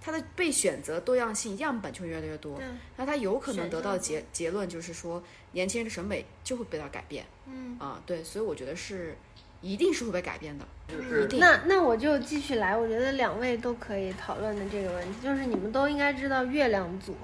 [0.00, 2.60] 它的被选择多样性样本就越来越多，
[2.96, 7.78] 那它有可能得到项结结论就是说，年轻人的审美就会被到改变嗯。
[7.78, 9.16] 啊，对，所以我觉得是
[9.60, 10.64] 一定是会被改变的。
[11.38, 17.16] 那那我就继续来，我觉得两位都可以讨论的这个问题，就是你们都应该知道月亮组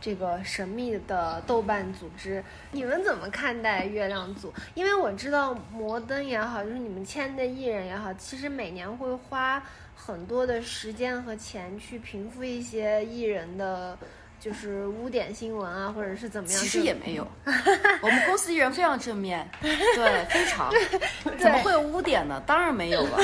[0.00, 4.52] 这个神秘的豆瓣组织，你们怎么看待月亮组？
[4.74, 9.62] 因为我知道摩登也好，就是你们签的艺人也好，其实每年会花
[9.96, 13.98] 很多的时间和钱去平复一些艺人的。
[14.40, 16.58] 就是污点新闻啊，或者是怎么样？
[16.60, 17.26] 其实也没有，
[18.00, 20.72] 我们公司艺人非常正面，对，非常，
[21.38, 22.42] 怎么会有污点呢？
[22.46, 23.18] 当然没有了。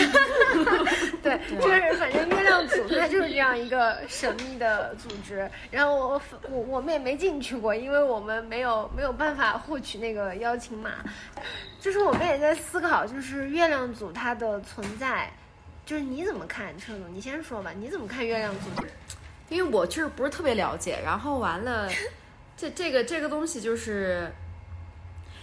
[1.23, 10.91] 对，就是反正月亮组它就是这样一个神秘的组织，然后我我我们也没进去过，因为我们没有没有办法获取那个邀请码。
[11.81, 15.31] 就是我们也在思考，就是月亮组它的存在，
[15.85, 16.77] 就是你怎么看？
[16.79, 18.71] 车总，你先说吧，你怎么看月亮组？
[19.49, 21.89] 因为我就是不是特别了解，然后完了，
[22.57, 24.33] 这这个这个东西就是，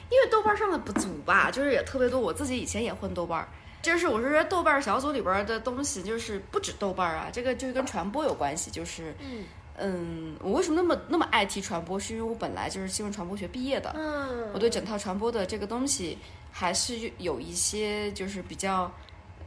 [0.10, 2.20] 因为豆瓣上的不足吧，就是也特别多。
[2.20, 3.48] 我自己以前也混豆瓣儿，
[3.82, 8.72] 就是我是说豆瓣小组里边的东西就是不止豆瓣啊，这个就是跟传播有关系。
[8.72, 9.44] 就是嗯
[9.78, 12.00] 嗯，我为什么那么那么爱提传播？
[12.00, 16.18] 是因为我本来就是新闻传播学毕业的，嗯，我对整套传播的这个东西
[16.52, 18.92] 还是有一些就是比较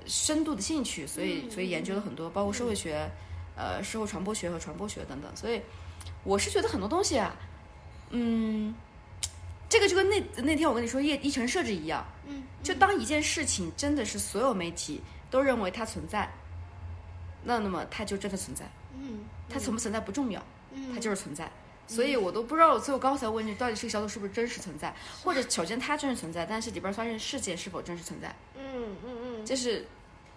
[0.06, 3.08] 深度的兴趣，所以所以研究了很多，包括社会学、
[3.56, 5.30] 呃社会传播学和传播学等等。
[5.36, 5.60] 所以
[6.22, 7.34] 我是觉得很多东西啊，
[8.10, 8.74] 嗯，
[9.68, 16.30] 这个就跟那那天我跟你说议议程设置一样，嗯，就当一件事情真的是所有媒体都认为它存在，
[17.42, 18.64] 那那么它就真的存在，
[18.98, 20.40] 嗯，它存不存在不重要。
[20.72, 21.48] 嗯它就是存在。
[21.86, 29.86] 所以我都不知道，所以我刚才问你，到底这个小组是不是真实存在，或者首先它真实存在，但是里边发生事件是否真实存在，嗯嗯嗯，这是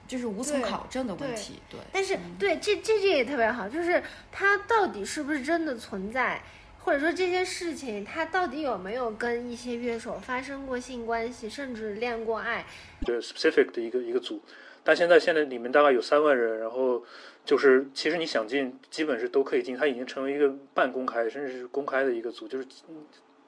[0.07, 1.59] 就是无从考证的问题。
[1.69, 6.41] 对，但是对这这这也特别好，就是它到底是不是真的存在，
[6.79, 12.65] 或者说这些事情它到底有没有跟一些乐手发生过性关系，甚至恋过爱？
[13.05, 14.41] 对 specific 的一个一个组，
[14.83, 17.03] 但现在现在里面大概有三万人，然后
[17.43, 22.95] 就是其实你想进，基本是都可以进，它已经成为一个半公开甚至是公开的一个组，就是嗯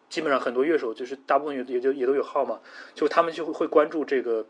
[0.09, 2.59] 基本上很多乐手就是大部分也也就也都有号嘛，
[2.93, 4.45] 就他们就会会关注这个。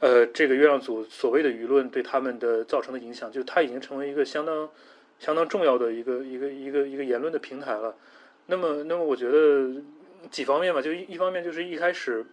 [0.00, 4.68] 呃，这个月亮组所谓的舆论对他们的造成的影响，就它已经成为一个相当
[5.18, 7.94] 相当重要的一个一个一个一个言论的平台了。
[8.46, 9.70] 那么，那么我觉得
[10.30, 12.24] 几方面吧，就一一方面就是一开始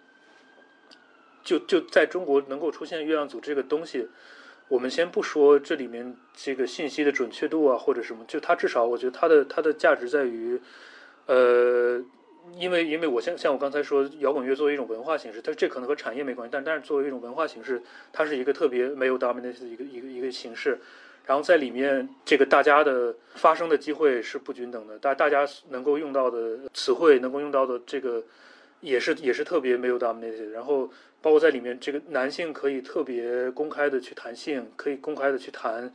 [1.43, 4.07] 就就在中国能够出现月亮组这个东西，
[4.69, 10.59] 我们先不说这里面这个信息的准确度啊或者什么，就它至少我觉得它的它的价值在于，
[11.25, 12.01] 呃，
[12.55, 17.81] 因为因为我像像我刚才说，摇滚乐作为一种文化形式，它这可能和产业没关系，但但是作为一种文化形式，
[18.13, 20.79] 它是一个特别没有 dominance 的一个一个一个形式。
[21.25, 28.23] 然后在里面，这个大家的发声的机会是不均等的，大大家能够用到的词汇，能够用到的这个
[28.79, 30.51] 也是也是特别没有 dominated。
[30.51, 30.89] 然后
[31.21, 35.93] 包括在里面，这个男性可以特别公开的去谈性，可以公开的去谈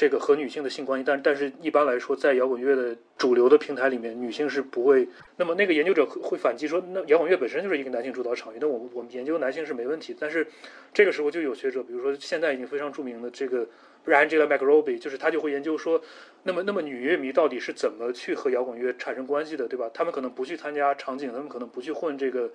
[0.00, 5.06] 这个和女性的性关系，但但是一般来说，在摇滚乐的主流的平台里面，女性是不会。
[5.36, 10.16] 那么那个研究者会反击说，那摇滚乐本身就是一个男性主导场域，那我我们研究男性是没问题。
[10.18, 10.46] 但是
[10.94, 13.68] 这个时候就有学者，比如说现在已经非常著名的这个
[14.06, 16.00] Angela McRobbie，就是他就会研究说，
[16.44, 19.90] 那么那么女乐迷到底是怎么去和摇滚乐产生关系的，对吧？
[19.92, 22.50] 他们可能不去参加场景，他们可能不去混这个。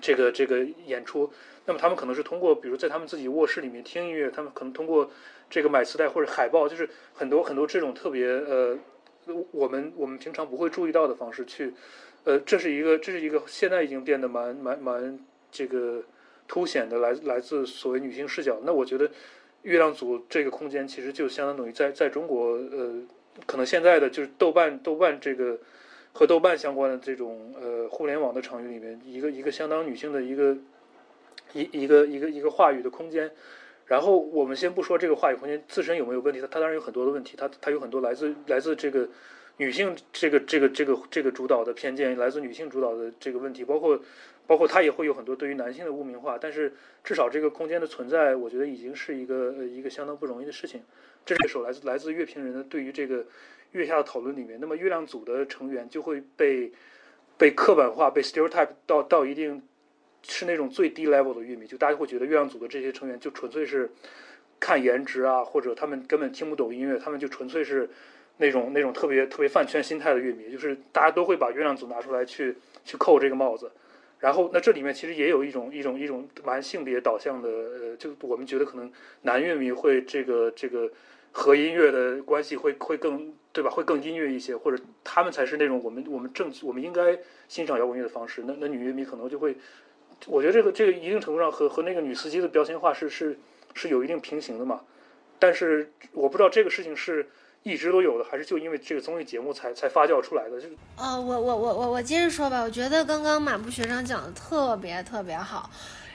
[0.00, 1.30] 这个这个演出，
[1.64, 5.10] 那么他们可能是通过，比如在他们自己卧室里面听音乐，他们可能通过
[5.48, 8.78] 这个买磁带或者海报，就是很多很多这种特别呃，
[9.50, 11.72] 我们我们平常不会注意到的方式去，
[12.24, 15.18] 呃，这是一个这是一个现在已经变得蛮蛮蛮
[15.50, 16.02] 这个
[16.46, 18.60] 凸显的来来自所谓女性视角。
[18.64, 19.10] 那我觉得
[19.62, 23.02] 月亮组这个空间其实就相当于在在中国呃，
[23.46, 25.58] 可能现在的就是豆瓣豆瓣这个。
[26.16, 30.56] 和豆瓣相关的这种呃互联网的场域里面，一个一个相当女性的一个
[31.52, 33.30] 一一个一个一个话语的空间。
[33.84, 39.06] 然后我们先不说这个话语空间自身有没有问题，它它当然有很多的问题，它它有很多来自来自这个
[39.58, 44.00] 女性这个这个这个这个主导的偏见，来自女性主导的这个问题，包括
[44.46, 46.38] 包括它也会有很多对于男性的污名化。
[46.40, 46.72] 但是
[47.02, 50.82] 至少这个空间的存在，我觉得已经是一个呃一个相当不容易的事情。
[51.24, 53.24] 这是一首来自来自乐评人的对于这个。
[53.72, 56.72] 月下的讨论里面，那么月亮组的成员就会被
[57.36, 59.60] 被刻板化、被 stereotype 到到一定
[60.22, 63.90] 是那种最低 level 的乐迷，就大家会觉得月亮组的这些成员就纯粹是
[64.58, 67.90] 看颜值啊，或者他们根本听不懂音乐，他们就纯粹是
[68.38, 73.70] 那种那种特别特别饭圈心态的乐迷，就是大家都会把月亮组拿出来去去扣这个帽子。
[74.18, 78.90] 然后，那这里面其实也有一种一种一种蛮性别导向的，呃，就我们觉得可能
[79.22, 80.90] 男乐迷会这个这个
[81.32, 83.70] 和音乐的关系会会更对吧？
[83.70, 88.42] 会更音乐一些，或者他们才是那种我们我们正我们应该欣赏摇滚乐的方式。
[88.46, 89.54] 那那女乐迷可能就会，
[90.26, 93.38] 我觉得这个这个一定程度上和和那个女司机的标签化是是
[93.74, 94.80] 是有一定平行的嘛。
[95.38, 97.26] 但是我不知道这个事情是。
[97.66, 100.60] 一直都有的，还是就因为这个综艺节目才才发酵出来的？
[100.60, 102.62] 就呃，我我我我我接着说吧。
[102.62, 105.68] 我觉得刚刚马步学长讲的特别特别好。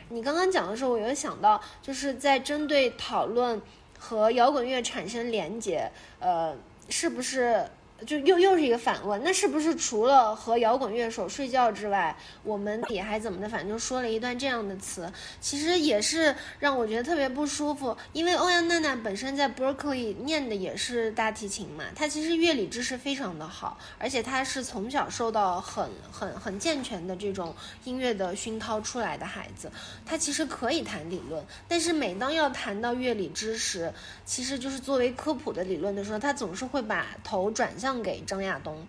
[0.08, 3.62] 你刚刚讲的时候，我有想到，就是在针对讨论
[4.00, 6.56] 和摇滚乐产生连结，呃，
[6.88, 7.66] 是不是？
[8.06, 13.48] 就又又是一个反问，那是不是除了和摇滚乐手睡觉之外，我们也还怎么的？
[13.48, 17.96] 反正就说了一段这样的词，其实也是让我觉得特别不舒服。
[18.14, 29.72] 因为欧阳娜娜本身在 Berkeley 念的也是大提琴嘛，她其实乐理知识非常的好，而且她是从小受到很很很健全的这种音乐的熏陶出来的孩子，
[30.04, 33.94] 她其实可以谈理论，但是每当要谈到乐理知识，
[34.26, 37.91] 其实就是作为科普的理论的时候，她总是会把头转向。
[38.04, 38.86] 给张亚东，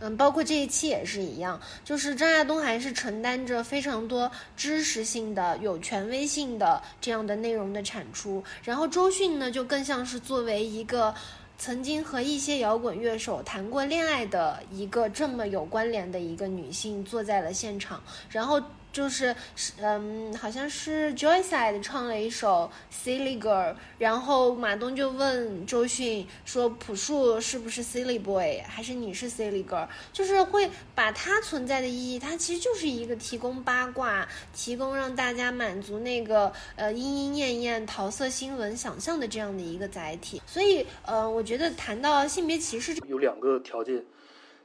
[0.00, 11.14] 嗯，包括这一期也是一样，就是张亚东还是承担着非常多知识性的、有权威性的这样的内容的产出，然后周迅呢，就更像是作为一个
[11.56, 18.60] 曾经和一些摇滚乐手谈过恋爱的一个这么有关联的一个女性，坐在了现场，然后。
[18.94, 40.40] 就是是嗯，好像是 Joyside 唱了一首 Silly Girl，然后马东就问周迅说：“朴树是不是 Silly Boy，还是你是 Silly Girl？” 就是会把它存在的意义，它其实就是一个提供八卦、提供让大家满足那个呃莺莺燕燕桃色新闻想象的这样的一个载体。
[40.46, 44.04] 所以呃，我觉得谈到性别歧视，有两个条件，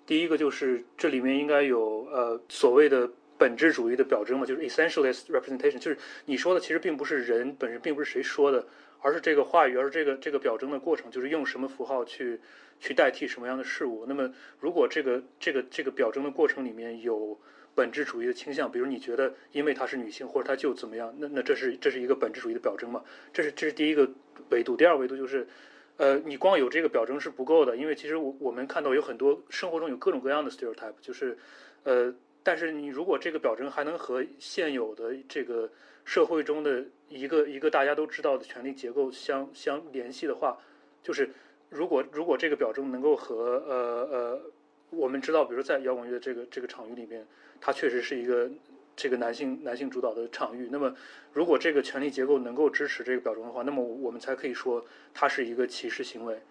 [0.06, 3.10] 第一个就是这里面应该有呃所谓的。
[3.40, 8.68] 本质主义的表征嘛，就是 essentialist representation，就是你说的其实并不是人本身，并不是谁说的，
[9.02, 12.42] 而是这个话语，而是这个这个表征的过程，就是用什么符号去
[12.82, 14.06] 去代替什么样的事物。
[14.10, 14.30] 那么，
[14.60, 17.40] 如果这个这个这个表征的过程里面有
[17.74, 23.02] 本质主义的倾向，比如你觉得因为她是女性或者她就怎么样，那那这是这是一个本质主义的表征嘛？
[23.32, 24.12] 这是这是第一个
[24.50, 24.76] 维度。
[24.76, 25.48] 第二维度就是，
[25.96, 31.38] 呃，你光有这个表征是不够的，因为其实我我们看到有很多生活中有各种各样的 stereotype，就是
[31.84, 32.14] 呃。
[32.50, 35.70] 但是你如果这个表征还能和现有的这个
[36.04, 40.58] 社会中的一个一个大家都知道的权力结构相相联系的话，
[41.04, 41.30] 就是
[41.70, 44.41] 如果如果这个表征能够和呃呃
[44.89, 47.24] 我们知道，比如在摇滚乐这个这个场域里面，
[47.62, 48.50] 它确实是一个
[48.95, 50.70] 这个男性男性主导的场域。
[50.72, 50.91] 那么
[51.32, 54.84] 如果这个权力结构能够支持这个表征的话，那么我们才可以说
[55.14, 56.41] 它是一个歧视行为。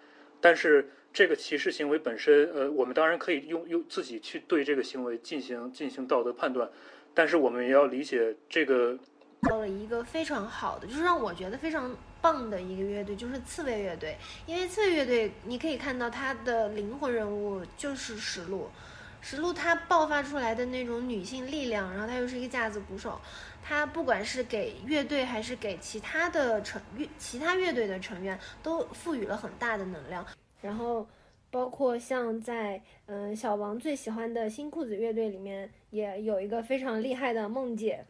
[0.41, 0.91] 但是。
[1.11, 6.69] 这个歧视行为本身，呃，我们当然可以用用自己去对这个行为进行进行道德判断，
[7.15, 8.97] 但是我们也要理解这个。
[9.49, 14.17] 到了一个非常好的，就是让我觉得非常棒的一个乐队，就是刺猬乐队。
[14.47, 18.69] 因为刺猬乐队，你可以看到它的灵魂人物就是石路，
[19.21, 23.21] 石路她爆发出来的那种女性力量，然后她又是一个架子鼓手，
[23.63, 30.27] 她不管是给乐队还是给其他的成乐其他乐队的成员，都赋予了很大的能量。
[30.61, 31.07] 然后，
[31.51, 38.05] 包括像在嗯小王最喜欢的新裤子乐队里面，也有一个非常厉害的梦姐，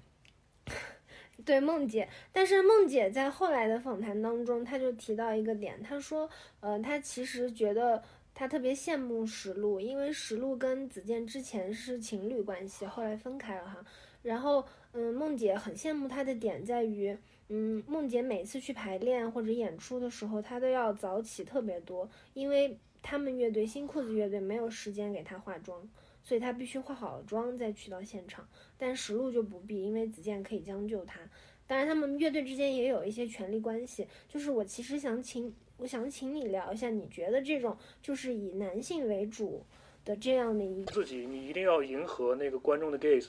[1.44, 2.08] 对梦姐。
[2.32, 6.28] 但是梦姐在后来的访谈当中，她就提到一个点，她说，
[6.60, 8.02] 呃，她其实觉得
[8.38, 13.84] 他特别羡慕石璐，因为石璐跟子健之前是情侣关系，后来分开了哈。
[14.22, 17.18] 然后，嗯，梦姐很羡慕他的点在于。
[17.48, 25.88] 嗯，梦姐每次去排练或者演出的时候，她都要早起特别多，因为他们乐队新裤子乐队没有时间给她化妆，
[26.22, 28.46] 所以她必须化好妆再去到现场。
[28.76, 31.18] 但石璐就不必，因为子健可以将就她。
[31.66, 34.06] 当然，他们乐队之间也有一些权力关系。
[34.28, 39.64] 就是我其实想请，我想请你聊一下，你觉得这种就是以男性为主
[40.04, 43.28] 的这样的一自己，你一定要迎合那个观众的 gaze。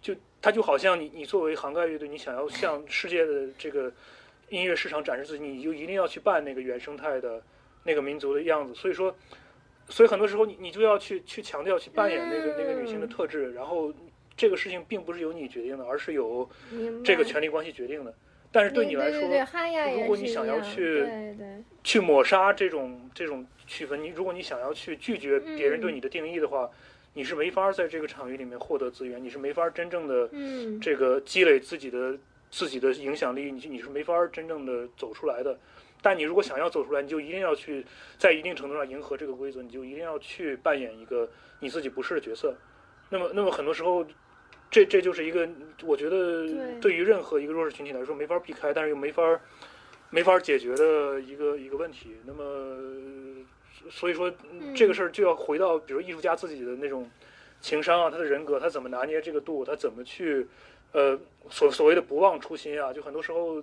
[0.00, 3.90] 就他就好像你你作为杭盖乐队，你想要向世界的这个
[4.50, 7.42] 音乐市场展示自己，你就一定要去扮那个原生态的
[7.84, 8.74] 那个民族的样子。
[8.74, 9.14] 所以说，
[9.88, 13.52] 所以很多时候你你就要去去强调去扮演那个那个女性的特质。
[13.54, 13.94] 然后
[14.36, 16.46] 这个事情并不是由你决定的，而是由
[17.04, 18.12] 这个权力关系决定的。
[18.54, 21.04] 但是对你来说，如果你想要去
[21.82, 26.70] 去抹杀这种这种区分，你如果你想要去拒绝别人对你的定义的话。
[27.16, 32.18] 你是没法在这个场域里面获得资源，你是没法真正的嗯这个积累自己的
[32.50, 35.56] 自己的影响力，你你是没法真正的走出来的。
[36.02, 37.86] 但你如果想要走出来，你就一定要去
[38.18, 41.30] 在一定程度上迎合这个规则，你就一定要去扮演一个
[41.60, 42.52] 你自己不是的角色。
[43.10, 44.04] 那么，那么很多时候，
[44.74, 45.48] 这这就是一个
[45.84, 49.22] 我觉得对对于任何一个弱势群体来说没法避开，但是又没法
[50.10, 52.16] 没法解决的一个一个问题。
[52.26, 52.76] 那么，
[53.88, 57.08] 所以说嗯这个事儿就要回到，比如艺术家自己的那种
[57.60, 60.44] 情商啊，他的人格，他怎么拿捏这个度，他怎么去
[60.90, 61.16] 呃
[61.48, 63.62] 所所谓的不忘初心啊，就很多时候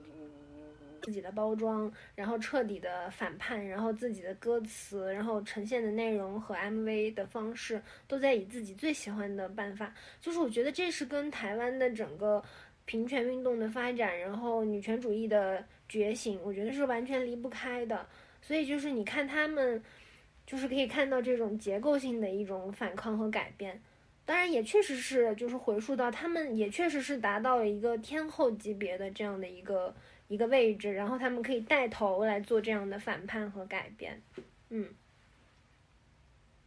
[1.01, 9.93] 自己的包装，然后彻底的反叛，然后自己的歌词，然后呈现的内容和 MV 的方式，都在以自己最喜欢的办法。
[10.19, 12.43] 就是我觉得这是跟台湾的整个
[12.85, 18.05] 平权运动的发展，然后女权主义的觉醒，我觉得是完全离不开的。
[18.41, 19.81] 所以就是你看他们，
[20.47, 23.81] 就是可以看到这种结构性的一种反抗和改变。
[24.23, 29.93] 当然，也确实是，就是回溯到他们也确实是达到了一个天后级别的这样的一个
[30.31, 34.21] 一个位置，然后他们可以带头来做这样的反叛和改变。
[34.69, 34.87] 嗯，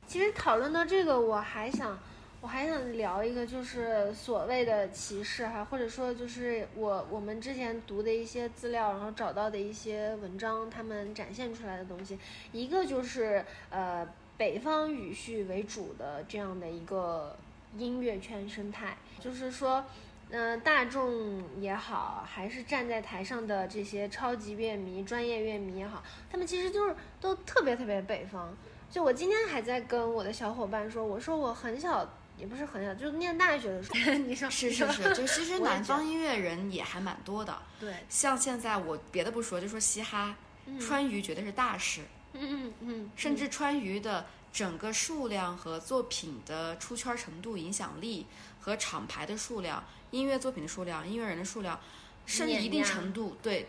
[0.07, 1.99] 其实讨论到这个，我还想，
[2.43, 12.19] 我还想聊一个，就是所谓的歧视哈，或者说就是我我们之前读的一些资料，然后找到的一些文章，他们展现出来的东西，
[12.53, 14.07] 一个就是呃
[14.37, 17.35] 北方语序为主的这样的一个
[17.79, 19.83] 音乐圈生态，就是说。
[20.31, 28.53] 嗯、大众也好，还是站在台上的这些超级乐迷、专业乐迷也好，他们其实就是都特别特别北方。
[28.91, 37.57] 就我今天还在跟我的小伙伴说，我说我很小，也不是很小，就念大学的时候， 你说是是是，就其实南方音乐人也还蛮多的。
[37.81, 42.03] 对，像现在我别的不说，就说嘻哈，嗯川渝绝对是大事，
[42.35, 48.27] 嗯嗯嗯，甚至川渝的整个数量和作品的出圈程度、影响力
[48.61, 49.83] 和厂牌的数量、
[50.15, 51.79] 音乐作品的数量、音乐人的数量，
[52.25, 53.67] 甚至一定程度对，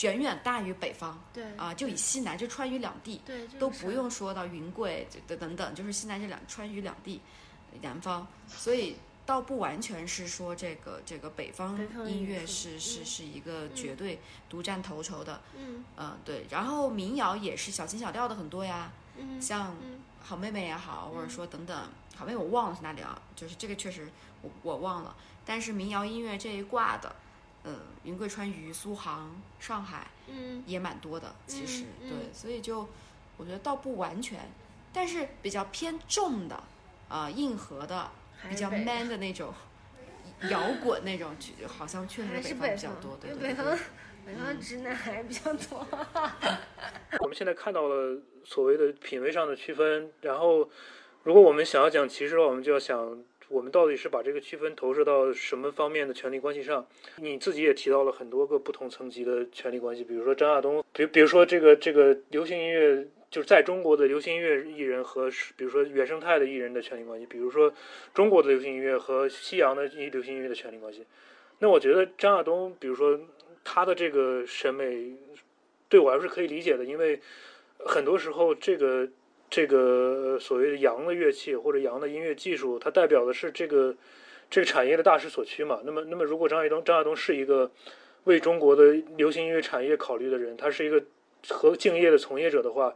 [0.00, 1.44] 远远大于北方对。
[1.56, 3.58] 啊、就以西南就川渝两地对就是。
[3.58, 7.20] 都不用说到云贵等等等，就是西南这两川渝两地
[7.80, 8.96] 南方，所以。
[9.26, 11.78] 倒不完全是说这个这个北方
[12.08, 13.04] 音乐是是嗯。
[13.04, 14.18] 是一个嗯绝对
[14.48, 15.84] 独占头筹的，嗯。
[15.96, 19.40] 嗯，对，然后民谣也是小情小调的很多呀，嗯。
[19.40, 20.00] 像嗯。
[20.20, 21.76] 好妹妹也好，或者说等等，
[22.20, 24.06] 好妹妹我忘了是哪里啊，就是这个确实
[24.42, 25.16] 我我忘了，
[25.46, 27.16] 但是民谣音乐这一挂的，
[27.62, 30.62] 呃，云贵川渝、苏杭、上海嗯。
[30.66, 32.86] 也蛮多的，其实、嗯对，所以就
[33.38, 34.38] 我觉得倒不完全，
[34.92, 36.62] 但是比较偏重的，
[37.08, 38.10] 啊、硬核的，
[38.50, 39.54] 比较 man 的那种。
[40.50, 43.78] 摇滚那种，就好像确实是北方比较多，对因为北对对方
[44.24, 45.86] 北方直男还比较多。
[47.20, 50.66] 我们现在看到了所谓的品味上的区分，然后
[51.22, 56.86] 如果我们想要讲歧视的话，我们就要想我们到底是把这个区分投射到什么方面的权利关系上。
[57.16, 63.06] 你自己也提到了很多个不同层级的权利关系，比如说张亚东，比比如说这个这个流行音乐。
[63.30, 67.72] 就是在中国的流行音乐艺人和比如说原生态的艺人的权利关系，比如说
[68.12, 71.06] 中国的流行音乐和西洋的流行音乐的权利关系。
[71.60, 73.20] 那我觉得张亚东，比如说
[73.62, 75.12] 他的这个审美，
[75.88, 77.20] 对我还是可以理解的，因为
[77.78, 79.08] 很多时候这个
[79.50, 83.94] 这个所谓的洋的乐器或者洋的音乐技术，它代表的是这个
[84.48, 85.80] 这个产业的大势所趋嘛。
[85.84, 87.68] 那么，那么如果张亚东张亚东是一个
[88.24, 91.02] 为中国的流行音乐产业考虑的人，他是一个
[91.48, 92.94] 和敬业的从业者的话，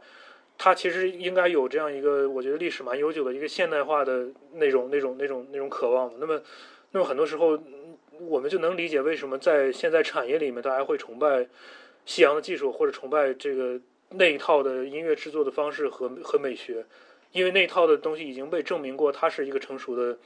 [0.57, 6.13] 他其实应该有这样一个我觉得历史蛮悠久的一个现代化的那种那种那种那种渴望。
[6.19, 6.41] 那么，
[6.91, 7.59] 那么很多时候
[8.19, 11.45] 我们就能理解为什么在现在产业里面大家会崇拜
[12.05, 13.77] 西洋的技术，或者崇拜这个
[14.09, 16.85] 那一套的音乐制作的方式和和美学，
[17.31, 20.17] 因为那一套的东西已经被证明过，它是一个成熟的、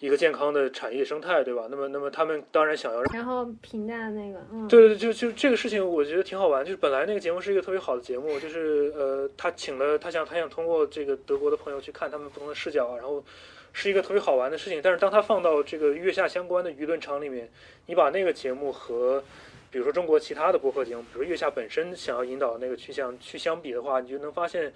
[0.00, 1.68] 一个健康的产业生态，对吧？
[1.70, 3.02] 那么，那么他们当然想要。
[3.12, 6.64] 然后评价那个，嗯，对对，就就这个事情，我觉得挺好玩。
[6.64, 13.24] 就是本来那个节目是一个特别好的节目，就是呃，他请了他想他想通过这个德国的朋友去看他们不同的视角，然后
[13.72, 14.80] 是一个特别好玩的事情。
[14.82, 17.48] 但是当他放到这个月下相关的舆论场里面，
[17.86, 19.22] 你把那个节目和
[19.70, 24.72] 比如说中国其他的播客节目，比如月下本身想要引导那个趋向去相比的话，你就能发现，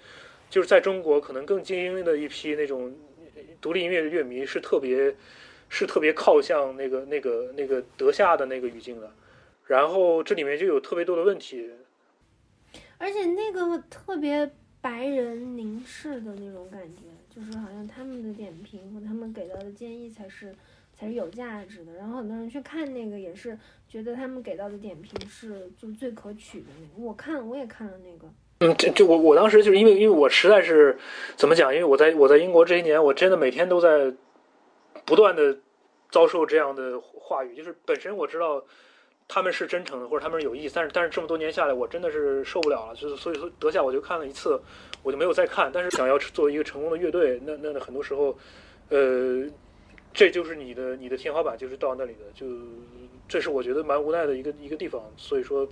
[0.49, 2.93] 就是在中国可能更精英的一批那种
[3.59, 5.15] 独立音乐的乐迷是特别
[5.69, 9.11] 是特别靠向那个那个那个德下的那个语境的。
[9.65, 11.69] 然后这里面就有特别多的问题，
[12.97, 20.53] 而且那个特别白人凝视的那种感觉，就是好像他们的点评和他们给到的建议才是
[21.01, 21.93] 才是有价值的。
[21.93, 23.57] 然后很多人去看那个，也是
[23.89, 27.03] 觉得他们给到的点评是就最可取的那个。
[27.03, 28.27] 我看我也看了那个，
[28.59, 30.95] 嗯，就就我我当时就是因为因为我实在是
[31.35, 31.73] 怎么讲？
[31.73, 34.13] 因为我在我在英国这些年，我真的每天都在
[35.03, 35.57] 不断的
[36.11, 37.55] 遭受这样的话语。
[37.55, 38.63] 就是本身我知道
[39.27, 42.95] 他们是真诚的，或者他们是有意，但是但是这么多年下来，我真的是受不了了。
[42.95, 44.61] 就是所以说德夏我就看了一次，
[45.01, 45.71] 我就没有再看。
[45.73, 48.37] 但是想要做一个成功的乐队，那那很多时候，
[48.89, 49.43] 呃，
[50.13, 52.47] 这就是你的你的天花板，就是到那里的，就
[53.27, 55.01] 这是我觉得蛮无奈的一个一个地方。
[55.17, 55.67] 所以说。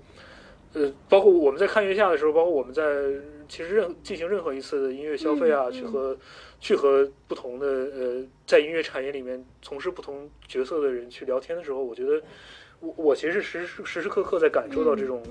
[0.71, 2.83] 呃，包括我们在看月下的时候，包括我们在
[3.47, 6.15] 其实任进行任何一次的音乐消费啊，去和
[6.59, 12.21] 去和不同的呃在音乐产业里面从事不同角色的人去聊天的时候，我觉得
[12.81, 15.23] 我我其实时时时时刻刻在感受到这种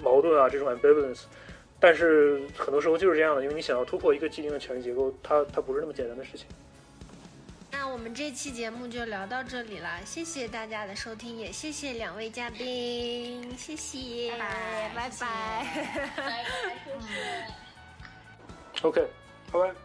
[0.00, 1.24] 矛盾啊，这种 ambivalence。
[1.80, 6.46] 但是很多时候就是这样的，因为你想要突破一个既定的权力结构，它它不是那么简单的事情。
[7.84, 16.46] 那我们这期节目就聊到这里了，谢谢大家的收听，也谢谢两位嘉宾，谢谢，拜拜拜拜。
[18.80, 19.06] OK，
[19.52, 19.68] 拜拜。
[19.68, 19.83] 嗯。